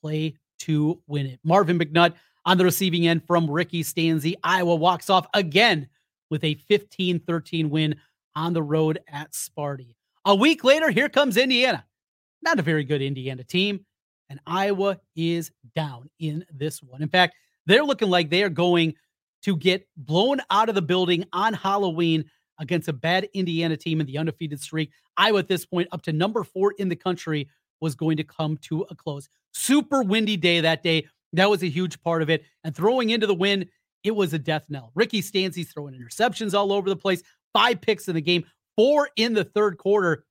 play 0.00 0.34
to 0.60 1.00
win 1.06 1.26
it. 1.26 1.40
Marvin 1.44 1.78
McNutt, 1.78 2.14
On 2.44 2.56
the 2.56 2.64
receiving 2.64 3.06
end 3.06 3.26
from 3.26 3.50
Ricky 3.50 3.82
Stanzi, 3.82 4.34
Iowa 4.42 4.74
walks 4.74 5.10
off 5.10 5.26
again 5.34 5.88
with 6.30 6.44
a 6.44 6.54
15 6.54 7.20
13 7.20 7.70
win 7.70 7.96
on 8.36 8.52
the 8.52 8.62
road 8.62 9.00
at 9.08 9.32
Sparty. 9.32 9.94
A 10.24 10.34
week 10.34 10.64
later, 10.64 10.90
here 10.90 11.08
comes 11.08 11.36
Indiana. 11.36 11.84
Not 12.42 12.58
a 12.58 12.62
very 12.62 12.84
good 12.84 13.02
Indiana 13.02 13.44
team. 13.44 13.84
And 14.28 14.40
Iowa 14.46 15.00
is 15.16 15.50
down 15.74 16.08
in 16.20 16.44
this 16.52 16.82
one. 16.82 17.02
In 17.02 17.08
fact, 17.08 17.34
they're 17.66 17.84
looking 17.84 18.08
like 18.08 18.30
they 18.30 18.42
are 18.42 18.48
going 18.48 18.94
to 19.42 19.56
get 19.56 19.86
blown 19.96 20.40
out 20.50 20.68
of 20.68 20.74
the 20.74 20.82
building 20.82 21.24
on 21.32 21.52
Halloween 21.52 22.24
against 22.58 22.88
a 22.88 22.92
bad 22.92 23.28
Indiana 23.34 23.76
team 23.76 24.00
in 24.00 24.06
the 24.06 24.18
undefeated 24.18 24.60
streak. 24.60 24.90
Iowa, 25.16 25.40
at 25.40 25.48
this 25.48 25.66
point, 25.66 25.88
up 25.92 26.02
to 26.02 26.12
number 26.12 26.44
four 26.44 26.72
in 26.78 26.88
the 26.88 26.96
country, 26.96 27.48
was 27.80 27.94
going 27.94 28.16
to 28.16 28.24
come 28.24 28.56
to 28.58 28.82
a 28.90 28.94
close. 28.94 29.28
Super 29.52 30.02
windy 30.02 30.36
day 30.36 30.60
that 30.60 30.82
day. 30.82 31.06
That 31.32 31.50
was 31.50 31.62
a 31.62 31.68
huge 31.68 32.00
part 32.02 32.22
of 32.22 32.30
it. 32.30 32.44
And 32.64 32.74
throwing 32.74 33.10
into 33.10 33.26
the 33.26 33.34
wind, 33.34 33.66
it 34.04 34.14
was 34.14 34.32
a 34.32 34.38
death 34.38 34.66
knell. 34.68 34.92
Ricky 34.94 35.22
Stanzi's 35.22 35.72
throwing 35.72 35.94
interceptions 35.94 36.54
all 36.54 36.72
over 36.72 36.88
the 36.88 36.96
place, 36.96 37.22
five 37.52 37.80
picks 37.80 38.08
in 38.08 38.14
the 38.14 38.20
game, 38.20 38.44
four 38.76 39.10
in 39.16 39.34
the 39.34 39.44
third 39.44 39.78
quarter 39.78 40.24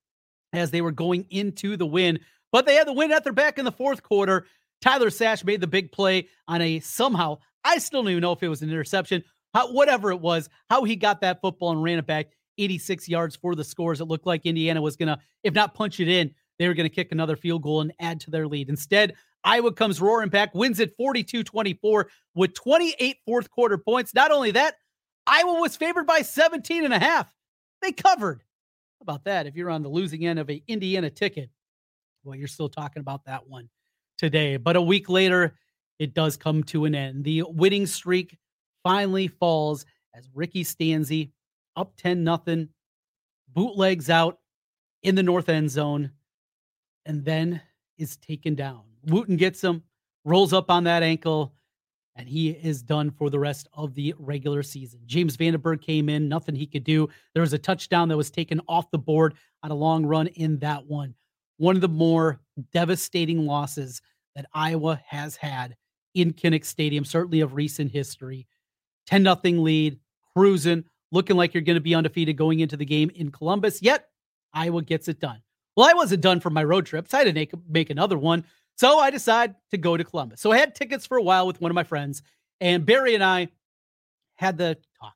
as 0.53 0.71
they 0.71 0.81
were 0.81 0.91
going 0.91 1.25
into 1.29 1.77
the 1.77 1.85
win. 1.85 2.19
But 2.51 2.65
they 2.65 2.75
had 2.75 2.87
the 2.87 2.93
win 2.93 3.11
at 3.11 3.23
their 3.23 3.33
back 3.33 3.59
in 3.59 3.65
the 3.65 3.71
fourth 3.71 4.01
quarter. 4.01 4.45
Tyler 4.81 5.09
Sash 5.09 5.43
made 5.43 5.61
the 5.61 5.67
big 5.67 5.91
play 5.91 6.27
on 6.47 6.61
a 6.61 6.79
somehow, 6.79 7.37
I 7.63 7.77
still 7.77 8.01
don't 8.01 8.11
even 8.11 8.21
know 8.21 8.31
if 8.31 8.41
it 8.41 8.47
was 8.47 8.61
an 8.61 8.69
interception, 8.69 9.23
how, 9.53 9.71
whatever 9.71 10.11
it 10.11 10.21
was, 10.21 10.49
how 10.69 10.83
he 10.83 10.95
got 10.95 11.21
that 11.21 11.41
football 11.41 11.71
and 11.71 11.83
ran 11.83 11.99
it 11.99 12.07
back 12.07 12.27
86 12.57 13.07
yards 13.07 13.35
for 13.35 13.55
the 13.55 13.63
scores. 13.63 14.01
It 14.01 14.05
looked 14.05 14.25
like 14.25 14.45
Indiana 14.45 14.81
was 14.81 14.95
going 14.95 15.07
to, 15.07 15.19
if 15.43 15.53
not 15.53 15.73
punch 15.73 15.99
it 15.99 16.07
in, 16.07 16.33
they 16.59 16.67
were 16.67 16.73
going 16.73 16.87
to 16.87 16.93
kick 16.95 17.11
another 17.11 17.35
field 17.37 17.63
goal 17.63 17.81
and 17.81 17.93
add 17.99 18.19
to 18.21 18.31
their 18.31 18.47
lead. 18.47 18.69
Instead, 18.69 19.15
Iowa 19.43 19.71
comes 19.71 20.01
roaring 20.01 20.29
back, 20.29 20.53
wins 20.53 20.79
it 20.79 20.95
42 20.97 21.43
24 21.43 22.09
with 22.35 22.53
28 22.53 23.17
fourth 23.25 23.49
quarter 23.49 23.77
points. 23.77 24.13
Not 24.13 24.31
only 24.31 24.51
that, 24.51 24.75
Iowa 25.25 25.59
was 25.59 25.77
favored 25.77 26.05
by 26.05 26.21
17 26.21 26.83
and 26.83 26.93
a 26.93 26.99
half. 26.99 27.33
They 27.81 27.93
covered. 27.93 28.43
How 28.99 29.03
about 29.03 29.23
that? 29.23 29.47
If 29.47 29.55
you're 29.55 29.69
on 29.69 29.81
the 29.81 29.89
losing 29.89 30.25
end 30.25 30.39
of 30.39 30.49
an 30.49 30.59
Indiana 30.67 31.09
ticket, 31.09 31.49
well, 32.23 32.35
you're 32.35 32.47
still 32.49 32.67
talking 32.67 32.99
about 32.99 33.23
that 33.25 33.47
one 33.47 33.69
today. 34.17 34.57
But 34.57 34.75
a 34.75 34.81
week 34.81 35.07
later, 35.07 35.55
it 35.99 36.13
does 36.13 36.35
come 36.35 36.63
to 36.65 36.83
an 36.83 36.93
end. 36.93 37.23
The 37.23 37.43
winning 37.47 37.85
streak 37.85 38.37
finally 38.83 39.29
falls 39.29 39.85
as 40.13 40.29
Ricky 40.33 40.65
Stanzi 40.65 41.31
up 41.77 41.93
10 41.97 42.23
nothing, 42.25 42.69
bootlegs 43.47 44.09
out 44.09 44.39
in 45.03 45.15
the 45.15 45.23
north 45.23 45.47
end 45.47 45.71
zone, 45.71 46.11
and 47.09 47.25
then 47.25 47.59
is 47.97 48.17
taken 48.17 48.53
down. 48.53 48.83
Wootton 49.07 49.35
gets 49.35 49.63
him, 49.63 49.81
rolls 50.25 50.53
up 50.53 50.69
on 50.69 50.83
that 50.83 51.01
ankle, 51.01 51.55
and 52.15 52.29
he 52.29 52.51
is 52.51 52.83
done 52.83 53.09
for 53.09 53.31
the 53.31 53.39
rest 53.39 53.67
of 53.73 53.95
the 53.95 54.13
regular 54.19 54.61
season. 54.61 54.99
James 55.07 55.35
Vandenberg 55.35 55.81
came 55.81 56.07
in, 56.07 56.29
nothing 56.29 56.53
he 56.53 56.67
could 56.67 56.83
do. 56.83 57.09
There 57.33 57.41
was 57.41 57.53
a 57.53 57.57
touchdown 57.57 58.09
that 58.09 58.17
was 58.17 58.29
taken 58.29 58.61
off 58.67 58.91
the 58.91 58.99
board 58.99 59.33
on 59.63 59.71
a 59.71 59.75
long 59.75 60.05
run 60.05 60.27
in 60.27 60.59
that 60.59 60.85
one. 60.85 61.15
One 61.57 61.75
of 61.75 61.81
the 61.81 61.89
more 61.89 62.39
devastating 62.71 63.43
losses 63.43 64.03
that 64.35 64.45
Iowa 64.53 65.01
has 65.07 65.35
had 65.35 65.75
in 66.13 66.31
Kinnick 66.31 66.63
Stadium, 66.63 67.03
certainly 67.03 67.39
of 67.39 67.55
recent 67.55 67.91
history. 67.91 68.45
10 69.07 69.23
nothing 69.23 69.63
lead, 69.63 69.99
cruising, 70.35 70.83
looking 71.11 71.37
like 71.37 71.55
you're 71.55 71.63
going 71.63 71.73
to 71.73 71.81
be 71.81 71.95
undefeated 71.95 72.37
going 72.37 72.59
into 72.59 72.77
the 72.77 72.85
game 72.85 73.09
in 73.15 73.31
Columbus. 73.31 73.81
Yet 73.81 74.09
Iowa 74.53 74.83
gets 74.83 75.07
it 75.07 75.19
done. 75.19 75.41
Well, 75.79 75.87
I 75.89 75.93
wasn't 75.93 76.21
done 76.21 76.41
for 76.41 76.49
my 76.49 76.65
road 76.65 76.85
trip, 76.85 77.07
so 77.07 77.17
I 77.17 77.21
had 77.21 77.27
to 77.27 77.33
make, 77.33 77.53
make 77.69 77.89
another 77.89 78.17
one. 78.17 78.43
So 78.75 78.99
I 78.99 79.11
decided 79.11 79.55
to 79.71 79.77
go 79.77 79.95
to 79.95 80.03
Columbus. 80.03 80.41
So 80.41 80.51
I 80.51 80.57
had 80.57 80.75
tickets 80.75 81.05
for 81.05 81.15
a 81.15 81.23
while 81.23 81.47
with 81.47 81.61
one 81.61 81.71
of 81.71 81.75
my 81.75 81.85
friends, 81.85 82.21
and 82.59 82.85
Barry 82.85 83.15
and 83.15 83.23
I 83.23 83.47
had 84.35 84.57
the 84.57 84.77
talk. 85.01 85.15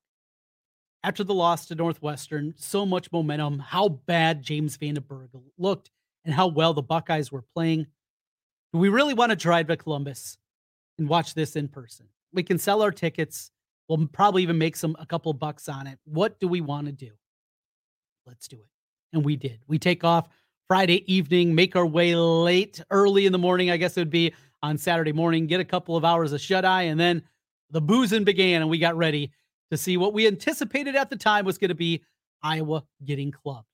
After 1.04 1.26
the 1.26 1.34
loss 1.34 1.66
to 1.66 1.76
Northwestern, 1.76 2.54
so 2.56 2.86
much 2.86 3.12
momentum, 3.12 3.60
how 3.60 3.90
bad 3.90 4.42
James 4.42 4.78
Vandenberg 4.78 5.28
looked, 5.58 5.92
and 6.24 6.34
how 6.34 6.48
well 6.48 6.74
the 6.74 6.82
Buckeyes 6.82 7.30
were 7.30 7.44
playing. 7.54 7.86
Do 8.72 8.80
we 8.80 8.88
really 8.88 9.14
want 9.14 9.32
to 9.32 9.36
drive 9.36 9.68
to 9.68 9.76
Columbus 9.76 10.38
and 10.98 11.10
watch 11.10 11.34
this 11.34 11.58
in 11.58 11.68
person? 11.68 12.06
We 12.32 12.42
can 12.42 12.58
sell 12.58 12.82
our 12.82 12.92
tickets. 12.92 13.52
We'll 13.90 14.08
probably 14.08 14.44
even 14.44 14.58
make 14.58 14.78
some 14.78 14.96
a 14.98 15.06
couple 15.06 15.34
bucks 15.34 15.68
on 15.68 15.88
it. 15.88 16.00
What 16.06 16.40
do 16.40 16.48
we 16.48 16.62
want 16.62 16.86
to 16.86 16.94
do? 16.94 17.12
Let's 18.26 18.48
do 18.48 18.56
it. 18.56 18.70
And 19.12 19.26
we 19.26 19.36
did. 19.36 19.60
We 19.68 19.78
take 19.78 20.06
off 20.06 20.30
Friday 20.68 21.04
evening, 21.14 21.54
make 21.54 21.76
our 21.76 21.86
way 21.86 22.16
late, 22.16 22.82
early 22.90 23.26
in 23.26 23.32
the 23.32 23.38
morning, 23.38 23.70
I 23.70 23.78
guess 23.78 23.98
it 23.98 24.02
would 24.02 24.10
be 24.10 24.34
on 24.62 24.78
Saturday 24.78 25.12
morning, 25.12 25.46
get 25.46 25.60
a 25.60 25.66
couple 25.66 25.98
of 25.98 26.06
hours 26.06 26.32
of 26.32 26.42
shut 26.42 26.64
eye, 26.66 26.84
and 26.84 27.00
then 27.00 27.22
the 27.70 27.82
boozing 27.82 28.24
began, 28.24 28.62
and 28.62 28.70
we 28.70 28.80
got 28.80 28.96
ready 28.96 29.32
to 29.72 29.78
see 29.78 29.98
what 29.98 30.14
we 30.14 30.26
anticipated 30.28 30.96
at 30.96 31.10
the 31.10 31.16
time 31.16 31.46
was 31.46 31.58
going 31.58 31.70
to 31.70 31.76
be 31.76 32.04
Iowa 32.42 32.84
getting 33.04 33.32
clubbed. 33.32 33.68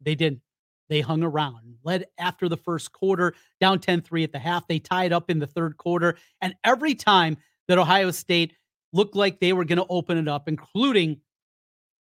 They 0.00 0.14
didn't. 0.14 0.40
They 0.88 1.00
hung 1.00 1.22
around, 1.22 1.76
led 1.84 2.06
after 2.18 2.48
the 2.48 2.56
first 2.56 2.92
quarter, 2.92 3.34
down 3.60 3.78
10 3.78 4.00
3 4.02 4.24
at 4.24 4.32
the 4.32 4.38
half. 4.38 4.66
They 4.66 4.78
tied 4.78 5.12
up 5.12 5.30
in 5.30 5.38
the 5.38 5.46
third 5.46 5.76
quarter. 5.76 6.16
And 6.40 6.54
every 6.64 6.94
time 6.94 7.36
that 7.68 7.78
Ohio 7.78 8.10
State 8.10 8.54
looked 8.92 9.14
like 9.14 9.38
they 9.38 9.52
were 9.52 9.64
going 9.64 9.78
to 9.78 9.86
open 9.90 10.16
it 10.16 10.28
up, 10.28 10.48
including 10.48 11.20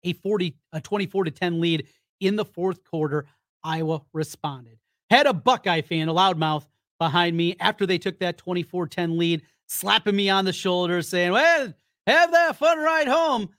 a 0.04 0.14
40, 0.14 0.56
a 0.74 0.82
24 0.82 1.24
to 1.26 1.32
10 1.32 1.62
lead 1.62 1.88
in 2.20 2.36
the 2.36 2.46
fourth 2.46 2.84
quarter, 2.84 3.26
Iowa 3.64 4.02
responded. 4.14 4.78
Had 5.10 5.28
a 5.28 5.34
Buckeye 5.34 5.82
fan, 5.82 6.10
a 6.10 6.14
loudmouth, 6.14 6.66
behind 7.00 7.36
me 7.36 7.56
after 7.60 7.86
they 7.86 7.98
took 7.98 8.20
that 8.20 8.38
24 8.38 8.88
10 8.88 9.18
lead, 9.18 9.42
slapping 9.68 10.16
me 10.16 10.30
on 10.30 10.46
the 10.46 10.54
shoulder, 10.54 11.02
saying, 11.02 11.32
Well, 11.32 11.74
have 12.08 12.32
that 12.32 12.58
fun 12.58 12.80
ride 12.80 13.08
home. 13.08 13.50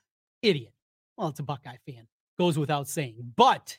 Idiot. 0.43 0.73
Well, 1.17 1.29
it's 1.29 1.41
a 1.41 1.45
Buckeye 1.45 1.77
fan. 1.87 2.07
Goes 2.39 2.59
without 2.59 2.89
saying. 2.89 3.33
But 3.37 3.79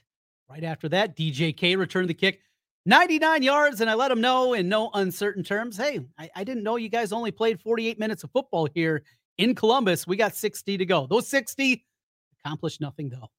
right 0.49 0.63
after 0.63 0.89
that, 0.89 1.17
DJK 1.17 1.77
returned 1.77 2.09
the 2.09 2.13
kick 2.13 2.41
99 2.85 3.43
yards, 3.43 3.81
and 3.81 3.89
I 3.89 3.95
let 3.95 4.11
him 4.11 4.21
know 4.21 4.53
in 4.53 4.69
no 4.69 4.91
uncertain 4.93 5.43
terms 5.43 5.77
hey, 5.77 5.99
I, 6.17 6.29
I 6.35 6.43
didn't 6.43 6.63
know 6.63 6.75
you 6.75 6.89
guys 6.89 7.11
only 7.11 7.31
played 7.31 7.59
48 7.59 7.99
minutes 7.99 8.23
of 8.23 8.31
football 8.31 8.67
here 8.73 9.03
in 9.37 9.55
Columbus. 9.55 10.07
We 10.07 10.15
got 10.15 10.35
60 10.35 10.77
to 10.77 10.85
go. 10.85 11.07
Those 11.07 11.27
60 11.27 11.83
accomplished 12.39 12.79
nothing, 12.81 13.09
though 13.09 13.29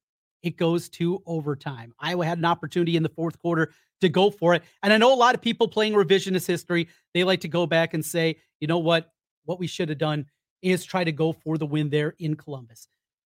it 0.43 0.57
goes 0.57 0.89
to 0.89 1.21
overtime. 1.25 1.93
Iowa 1.99 2.25
had 2.25 2.37
an 2.37 2.45
opportunity 2.45 2.95
in 2.95 3.03
the 3.03 3.09
fourth 3.09 3.39
quarter 3.39 3.73
to 4.01 4.09
go 4.09 4.29
for 4.29 4.53
it. 4.53 4.63
And 4.83 4.93
I 4.93 4.97
know 4.97 5.13
a 5.13 5.15
lot 5.15 5.35
of 5.35 5.41
people 5.41 5.67
playing 5.67 5.93
revisionist 5.93 6.45
history, 6.45 6.87
they 7.13 7.23
like 7.23 7.41
to 7.41 7.47
go 7.47 7.65
back 7.65 7.93
and 7.93 8.05
say, 8.05 8.37
you 8.59 8.67
know 8.67 8.77
what? 8.77 9.11
What 9.45 9.59
we 9.59 9.67
should 9.67 9.89
have 9.89 9.97
done 9.97 10.25
is 10.61 10.83
try 10.83 11.03
to 11.03 11.11
go 11.11 11.33
for 11.33 11.57
the 11.57 11.65
win 11.65 11.89
there 11.89 12.15
in 12.19 12.35
Columbus. 12.35 12.87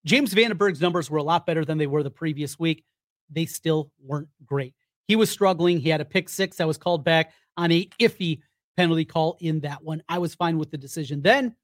James 0.06 0.34
Vandenberg's 0.34 0.80
numbers 0.80 1.10
were 1.10 1.18
a 1.18 1.22
lot 1.22 1.46
better 1.46 1.64
than 1.64 1.78
they 1.78 1.86
were 1.86 2.02
the 2.02 2.10
previous 2.10 2.58
week. 2.58 2.84
They 3.30 3.46
still 3.46 3.90
weren't 4.02 4.28
great. 4.44 4.74
He 5.08 5.16
was 5.16 5.30
struggling. 5.30 5.80
He 5.80 5.88
had 5.88 6.00
a 6.00 6.04
pick 6.04 6.28
six 6.28 6.58
that 6.58 6.66
was 6.66 6.78
called 6.78 7.04
back 7.04 7.32
on 7.56 7.72
a 7.72 7.88
iffy 7.98 8.40
penalty 8.76 9.04
call 9.04 9.36
in 9.40 9.60
that 9.60 9.82
one. 9.82 10.02
I 10.08 10.18
was 10.18 10.34
fine 10.34 10.58
with 10.58 10.70
the 10.70 10.78
decision 10.78 11.22
then. 11.22 11.54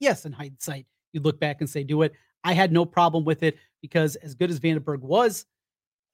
Yes, 0.00 0.24
in 0.24 0.32
hindsight, 0.32 0.86
you 1.12 1.20
look 1.20 1.38
back 1.38 1.60
and 1.60 1.68
say, 1.68 1.84
do 1.84 2.02
it. 2.02 2.12
I 2.44 2.52
had 2.52 2.72
no 2.72 2.84
problem 2.84 3.24
with 3.24 3.42
it 3.42 3.58
because 3.80 4.16
as 4.16 4.34
good 4.34 4.50
as 4.50 4.60
Vandenberg 4.60 5.00
was, 5.00 5.46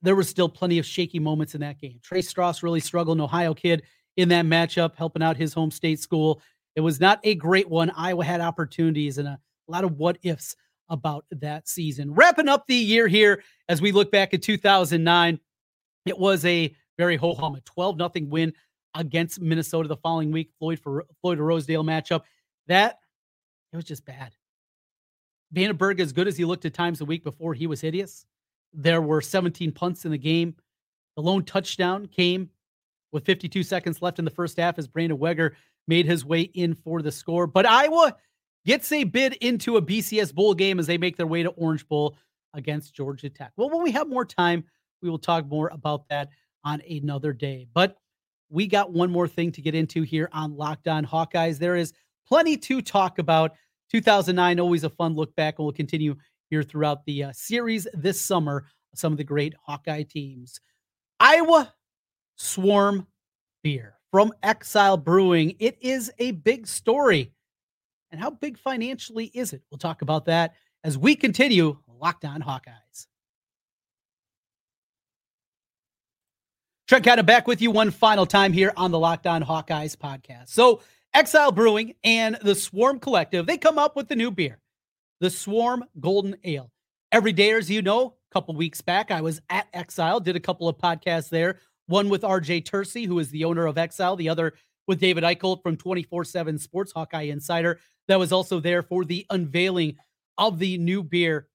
there 0.02 0.14
were 0.14 0.24
still 0.24 0.48
plenty 0.48 0.78
of 0.78 0.86
shaky 0.86 1.18
moments 1.18 1.54
in 1.54 1.60
that 1.60 1.80
game. 1.80 1.98
Trey 2.02 2.20
Stross 2.20 2.62
really 2.62 2.80
struggled, 2.80 3.18
an 3.18 3.22
Ohio 3.22 3.54
kid 3.54 3.82
in 4.16 4.28
that 4.28 4.44
matchup, 4.44 4.94
helping 4.96 5.22
out 5.22 5.36
his 5.36 5.52
home 5.52 5.70
state 5.70 6.00
school. 6.00 6.40
It 6.76 6.80
was 6.80 7.00
not 7.00 7.20
a 7.24 7.34
great 7.34 7.68
one. 7.68 7.90
Iowa 7.90 8.24
had 8.24 8.40
opportunities 8.40 9.18
and 9.18 9.26
a, 9.26 9.38
a 9.68 9.70
lot 9.70 9.84
of 9.84 9.98
what 9.98 10.18
ifs 10.22 10.54
about 10.88 11.24
that 11.30 11.68
season. 11.68 12.14
Wrapping 12.14 12.48
up 12.48 12.66
the 12.66 12.74
year 12.74 13.08
here 13.08 13.42
as 13.68 13.82
we 13.82 13.92
look 13.92 14.10
back 14.10 14.32
at 14.32 14.42
2009, 14.42 15.40
it 16.06 16.18
was 16.18 16.44
a 16.44 16.74
very 16.96 17.16
ho 17.16 17.34
hum, 17.34 17.54
a 17.54 17.60
12 17.62 17.96
nothing 17.96 18.30
win 18.30 18.52
against 18.94 19.40
Minnesota 19.40 19.88
the 19.88 19.96
following 19.96 20.32
week. 20.32 20.50
Floyd 20.58 20.80
for 20.80 21.04
Floyd 21.20 21.38
Rosedale 21.38 21.84
matchup. 21.84 22.22
That 22.66 22.98
it 23.72 23.76
was 23.76 23.84
just 23.84 24.04
bad. 24.04 24.34
Vandenberg, 25.54 26.00
as 26.00 26.12
good 26.12 26.28
as 26.28 26.36
he 26.36 26.44
looked 26.44 26.64
at 26.64 26.74
times 26.74 26.98
the 26.98 27.04
week 27.04 27.24
before, 27.24 27.54
he 27.54 27.66
was 27.66 27.80
hideous. 27.80 28.26
There 28.72 29.00
were 29.00 29.20
17 29.20 29.72
punts 29.72 30.04
in 30.04 30.10
the 30.10 30.18
game. 30.18 30.54
The 31.16 31.22
lone 31.22 31.44
touchdown 31.44 32.06
came 32.06 32.50
with 33.12 33.24
52 33.24 33.62
seconds 33.62 34.02
left 34.02 34.18
in 34.18 34.24
the 34.24 34.30
first 34.30 34.58
half 34.58 34.78
as 34.78 34.86
Brandon 34.86 35.18
Wegher 35.18 35.52
made 35.86 36.06
his 36.06 36.24
way 36.24 36.42
in 36.42 36.74
for 36.74 37.00
the 37.00 37.10
score. 37.10 37.46
But 37.46 37.66
Iowa 37.66 38.14
gets 38.66 38.92
a 38.92 39.04
bid 39.04 39.34
into 39.34 39.78
a 39.78 39.82
BCS 39.82 40.34
bowl 40.34 40.54
game 40.54 40.78
as 40.78 40.86
they 40.86 40.98
make 40.98 41.16
their 41.16 41.26
way 41.26 41.42
to 41.42 41.48
Orange 41.50 41.88
Bowl 41.88 42.16
against 42.54 42.94
Georgia 42.94 43.30
Tech. 43.30 43.52
Well, 43.56 43.70
when 43.70 43.82
we 43.82 43.90
have 43.92 44.08
more 44.08 44.24
time, 44.24 44.64
we 45.00 45.08
will 45.08 45.18
talk 45.18 45.46
more 45.46 45.68
about 45.68 46.08
that 46.08 46.28
on 46.64 46.82
another 46.88 47.32
day. 47.32 47.66
But 47.72 47.96
we 48.50 48.66
got 48.66 48.92
one 48.92 49.10
more 49.10 49.28
thing 49.28 49.52
to 49.52 49.62
get 49.62 49.74
into 49.74 50.02
here 50.02 50.28
on 50.32 50.56
Locked 50.56 50.88
On 50.88 51.04
Hawkeyes. 51.04 51.58
There 51.58 51.76
is 51.76 51.92
plenty 52.26 52.56
to 52.58 52.82
talk 52.82 53.18
about. 53.18 53.52
2009, 53.90 54.60
always 54.60 54.84
a 54.84 54.90
fun 54.90 55.14
look 55.14 55.34
back, 55.36 55.58
and 55.58 55.64
we'll 55.64 55.72
continue 55.72 56.16
here 56.50 56.62
throughout 56.62 57.04
the 57.04 57.24
uh, 57.24 57.32
series 57.32 57.86
this 57.94 58.20
summer. 58.20 58.66
Some 58.94 59.12
of 59.12 59.18
the 59.18 59.24
great 59.24 59.54
Hawkeye 59.64 60.02
teams. 60.02 60.60
Iowa 61.20 61.72
Swarm 62.36 63.06
Beer 63.62 63.96
from 64.10 64.32
Exile 64.42 64.96
Brewing. 64.96 65.56
It 65.58 65.76
is 65.80 66.10
a 66.18 66.32
big 66.32 66.66
story. 66.66 67.32
And 68.10 68.20
how 68.20 68.30
big 68.30 68.58
financially 68.58 69.26
is 69.34 69.52
it? 69.52 69.62
We'll 69.70 69.78
talk 69.78 70.02
about 70.02 70.24
that 70.26 70.54
as 70.84 70.96
we 70.96 71.14
continue 71.14 71.76
Locked 72.00 72.24
On 72.24 72.40
Hawkeyes. 72.40 73.06
Trent 76.86 77.04
Condon 77.04 77.26
back 77.26 77.46
with 77.46 77.60
you 77.60 77.70
one 77.70 77.90
final 77.90 78.24
time 78.24 78.52
here 78.52 78.72
on 78.76 78.90
the 78.90 78.98
Locked 78.98 79.26
On 79.26 79.42
Hawkeyes 79.42 79.94
podcast. 79.94 80.48
So, 80.48 80.80
Exile 81.14 81.52
Brewing 81.52 81.94
and 82.04 82.38
the 82.42 82.54
Swarm 82.54 83.00
Collective, 83.00 83.46
they 83.46 83.58
come 83.58 83.78
up 83.78 83.96
with 83.96 84.08
the 84.08 84.16
new 84.16 84.30
beer, 84.30 84.58
the 85.20 85.30
Swarm 85.30 85.84
Golden 86.00 86.36
Ale. 86.44 86.70
Every 87.10 87.32
day, 87.32 87.52
as 87.52 87.70
you 87.70 87.82
know, 87.82 88.16
a 88.30 88.34
couple 88.34 88.54
weeks 88.54 88.80
back, 88.80 89.10
I 89.10 89.20
was 89.20 89.40
at 89.48 89.66
Exile, 89.72 90.20
did 90.20 90.36
a 90.36 90.40
couple 90.40 90.68
of 90.68 90.76
podcasts 90.76 91.30
there. 91.30 91.58
One 91.86 92.10
with 92.10 92.22
RJ 92.22 92.64
Tersey, 92.64 93.06
who 93.06 93.18
is 93.18 93.30
the 93.30 93.44
owner 93.44 93.66
of 93.66 93.78
Exile, 93.78 94.16
the 94.16 94.28
other 94.28 94.52
with 94.86 95.00
David 95.00 95.24
Eichholt 95.24 95.62
from 95.62 95.76
24 95.76 96.24
7 96.24 96.58
Sports 96.58 96.92
Hawkeye 96.92 97.22
Insider. 97.22 97.80
That 98.08 98.18
was 98.18 98.32
also 98.32 98.60
there 98.60 98.82
for 98.82 99.04
the 99.04 99.26
unveiling 99.30 99.96
of 100.36 100.58
the 100.58 100.78
new 100.78 101.02
beer. 101.02 101.48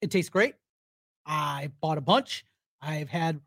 It 0.00 0.10
tastes 0.10 0.30
great. 0.30 0.54
I 1.24 1.70
bought 1.80 1.98
a 1.98 2.02
bunch. 2.02 2.44
I've 2.80 3.08
had 3.08 3.40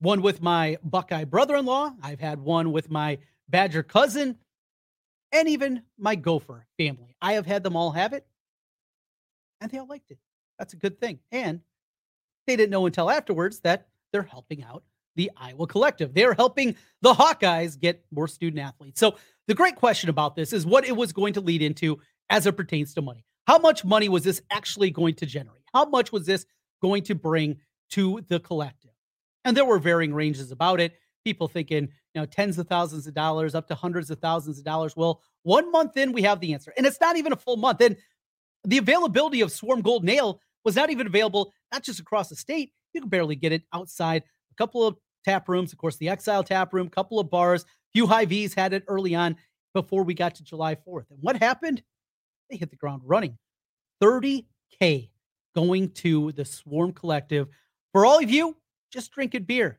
one 0.00 0.22
with 0.22 0.40
my 0.40 0.78
Buckeye 0.84 1.24
brother 1.24 1.56
in 1.56 1.64
law. 1.64 1.92
I've 2.02 2.20
had 2.20 2.40
one 2.40 2.72
with 2.72 2.90
my 2.90 3.18
Badger 3.50 3.82
cousin 3.82 4.36
and 5.32 5.48
even 5.48 5.82
my 5.98 6.14
Gopher 6.14 6.66
family. 6.78 7.16
I 7.20 7.34
have 7.34 7.46
had 7.46 7.62
them 7.62 7.76
all 7.76 7.90
have 7.90 8.12
it 8.12 8.26
and 9.60 9.70
they 9.70 9.78
all 9.78 9.86
liked 9.86 10.10
it. 10.10 10.18
That's 10.58 10.74
a 10.74 10.76
good 10.76 11.00
thing. 11.00 11.20
And 11.32 11.60
they 12.46 12.56
didn't 12.56 12.70
know 12.70 12.86
until 12.86 13.10
afterwards 13.10 13.60
that 13.60 13.88
they're 14.12 14.22
helping 14.22 14.62
out 14.62 14.84
the 15.16 15.30
Iowa 15.36 15.66
Collective. 15.66 16.14
They're 16.14 16.34
helping 16.34 16.76
the 17.02 17.12
Hawkeyes 17.12 17.78
get 17.78 18.04
more 18.10 18.28
student 18.28 18.62
athletes. 18.62 19.00
So 19.00 19.16
the 19.48 19.54
great 19.54 19.76
question 19.76 20.10
about 20.10 20.36
this 20.36 20.52
is 20.52 20.64
what 20.64 20.84
it 20.84 20.96
was 20.96 21.12
going 21.12 21.34
to 21.34 21.40
lead 21.40 21.62
into 21.62 22.00
as 22.28 22.46
it 22.46 22.56
pertains 22.56 22.94
to 22.94 23.02
money. 23.02 23.24
How 23.46 23.58
much 23.58 23.84
money 23.84 24.08
was 24.08 24.22
this 24.22 24.40
actually 24.50 24.90
going 24.90 25.14
to 25.16 25.26
generate? 25.26 25.62
How 25.74 25.84
much 25.84 26.12
was 26.12 26.26
this 26.26 26.46
going 26.80 27.02
to 27.04 27.14
bring 27.14 27.58
to 27.90 28.22
the 28.28 28.40
collective? 28.40 28.92
And 29.44 29.56
there 29.56 29.64
were 29.64 29.78
varying 29.78 30.14
ranges 30.14 30.52
about 30.52 30.80
it. 30.80 30.94
People 31.24 31.48
thinking, 31.48 31.88
you 32.14 32.20
know, 32.20 32.26
tens 32.26 32.58
of 32.58 32.66
thousands 32.66 33.06
of 33.06 33.14
dollars 33.14 33.54
up 33.54 33.68
to 33.68 33.74
hundreds 33.74 34.10
of 34.10 34.18
thousands 34.18 34.58
of 34.58 34.64
dollars. 34.64 34.96
Well, 34.96 35.20
one 35.42 35.70
month 35.70 35.96
in, 35.96 36.12
we 36.12 36.22
have 36.22 36.40
the 36.40 36.54
answer. 36.54 36.72
And 36.76 36.86
it's 36.86 37.00
not 37.00 37.16
even 37.16 37.32
a 37.32 37.36
full 37.36 37.56
month. 37.56 37.80
And 37.80 37.96
the 38.64 38.78
availability 38.78 39.40
of 39.40 39.52
Swarm 39.52 39.82
Golden 39.82 40.08
Ale 40.08 40.40
was 40.64 40.76
not 40.76 40.90
even 40.90 41.06
available, 41.06 41.52
not 41.72 41.82
just 41.82 42.00
across 42.00 42.28
the 42.28 42.36
state. 42.36 42.72
You 42.92 43.00
could 43.00 43.10
barely 43.10 43.36
get 43.36 43.52
it 43.52 43.62
outside 43.72 44.22
a 44.50 44.54
couple 44.54 44.86
of 44.86 44.96
tap 45.24 45.48
rooms, 45.48 45.72
of 45.72 45.78
course, 45.78 45.96
the 45.96 46.08
Exile 46.08 46.42
tap 46.42 46.72
room, 46.72 46.88
couple 46.88 47.20
of 47.20 47.30
bars, 47.30 47.64
few 47.92 48.06
Hy-Vees 48.06 48.54
had 48.54 48.72
it 48.72 48.84
early 48.88 49.14
on 49.14 49.36
before 49.74 50.02
we 50.02 50.14
got 50.14 50.34
to 50.36 50.44
July 50.44 50.74
4th. 50.74 51.10
And 51.10 51.18
what 51.20 51.36
happened? 51.36 51.82
They 52.48 52.56
hit 52.56 52.70
the 52.70 52.76
ground 52.76 53.02
running. 53.04 53.38
30K 54.02 55.10
going 55.54 55.90
to 55.90 56.32
the 56.32 56.44
Swarm 56.44 56.92
Collective. 56.92 57.48
For 57.92 58.06
all 58.06 58.22
of 58.22 58.30
you, 58.30 58.56
just 58.90 59.12
drinking 59.12 59.44
beer. 59.44 59.78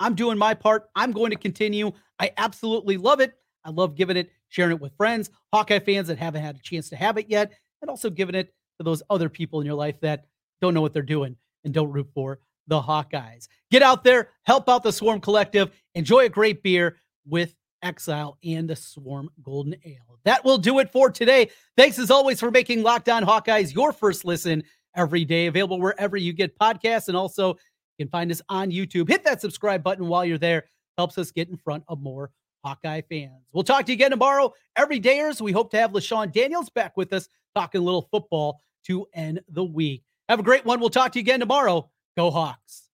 I'm 0.00 0.14
doing 0.14 0.38
my 0.38 0.54
part. 0.54 0.88
I'm 0.94 1.12
going 1.12 1.30
to 1.30 1.36
continue. 1.36 1.92
I 2.18 2.32
absolutely 2.36 2.96
love 2.96 3.20
it. 3.20 3.34
I 3.64 3.70
love 3.70 3.94
giving 3.94 4.16
it, 4.16 4.30
sharing 4.48 4.72
it 4.72 4.80
with 4.80 4.96
friends, 4.96 5.30
Hawkeye 5.52 5.78
fans 5.78 6.08
that 6.08 6.18
haven't 6.18 6.42
had 6.42 6.56
a 6.56 6.62
chance 6.62 6.88
to 6.90 6.96
have 6.96 7.16
it 7.16 7.28
yet, 7.28 7.52
and 7.80 7.90
also 7.90 8.10
giving 8.10 8.34
it 8.34 8.52
to 8.78 8.84
those 8.84 9.02
other 9.10 9.28
people 9.28 9.60
in 9.60 9.66
your 9.66 9.74
life 9.74 9.98
that 10.00 10.26
don't 10.60 10.74
know 10.74 10.80
what 10.80 10.92
they're 10.92 11.02
doing 11.02 11.36
and 11.64 11.72
don't 11.72 11.92
root 11.92 12.08
for 12.14 12.40
the 12.66 12.80
Hawkeyes. 12.80 13.48
Get 13.70 13.82
out 13.82 14.04
there, 14.04 14.30
help 14.42 14.68
out 14.68 14.82
the 14.82 14.92
Swarm 14.92 15.20
Collective, 15.20 15.70
enjoy 15.94 16.26
a 16.26 16.28
great 16.28 16.62
beer 16.62 16.96
with 17.26 17.54
Exile 17.82 18.38
and 18.44 18.68
the 18.68 18.76
Swarm 18.76 19.28
Golden 19.42 19.76
Ale. 19.84 20.18
That 20.24 20.44
will 20.44 20.58
do 20.58 20.78
it 20.78 20.90
for 20.90 21.10
today. 21.10 21.50
Thanks 21.76 21.98
as 21.98 22.10
always 22.10 22.40
for 22.40 22.50
making 22.50 22.82
Locked 22.82 23.08
On 23.08 23.22
Hawkeyes 23.22 23.74
your 23.74 23.92
first 23.92 24.24
listen 24.24 24.64
every 24.96 25.24
day, 25.24 25.46
available 25.46 25.80
wherever 25.80 26.16
you 26.16 26.32
get 26.32 26.58
podcasts. 26.58 27.08
And 27.08 27.16
also, 27.16 27.56
you 27.98 28.04
can 28.04 28.10
find 28.10 28.30
us 28.30 28.42
on 28.48 28.70
YouTube. 28.70 29.08
Hit 29.08 29.24
that 29.24 29.40
subscribe 29.40 29.82
button 29.82 30.08
while 30.08 30.24
you're 30.24 30.38
there. 30.38 30.64
Helps 30.98 31.18
us 31.18 31.30
get 31.30 31.48
in 31.48 31.56
front 31.56 31.84
of 31.88 32.00
more 32.00 32.30
Hawkeye 32.64 33.02
fans. 33.08 33.44
We'll 33.52 33.64
talk 33.64 33.86
to 33.86 33.92
you 33.92 33.96
again 33.96 34.10
tomorrow. 34.10 34.52
Every 34.76 35.00
dayers, 35.00 35.40
we 35.40 35.52
hope 35.52 35.70
to 35.72 35.78
have 35.78 35.92
LeShun 35.92 36.32
Daniels 36.32 36.70
back 36.70 36.96
with 36.96 37.12
us 37.12 37.28
talking 37.54 37.80
a 37.80 37.84
little 37.84 38.08
football 38.10 38.60
to 38.86 39.06
end 39.14 39.40
the 39.48 39.64
week. 39.64 40.02
Have 40.28 40.40
a 40.40 40.42
great 40.42 40.64
one. 40.64 40.80
We'll 40.80 40.90
talk 40.90 41.12
to 41.12 41.18
you 41.18 41.22
again 41.22 41.40
tomorrow. 41.40 41.90
Go 42.16 42.30
Hawks. 42.30 42.88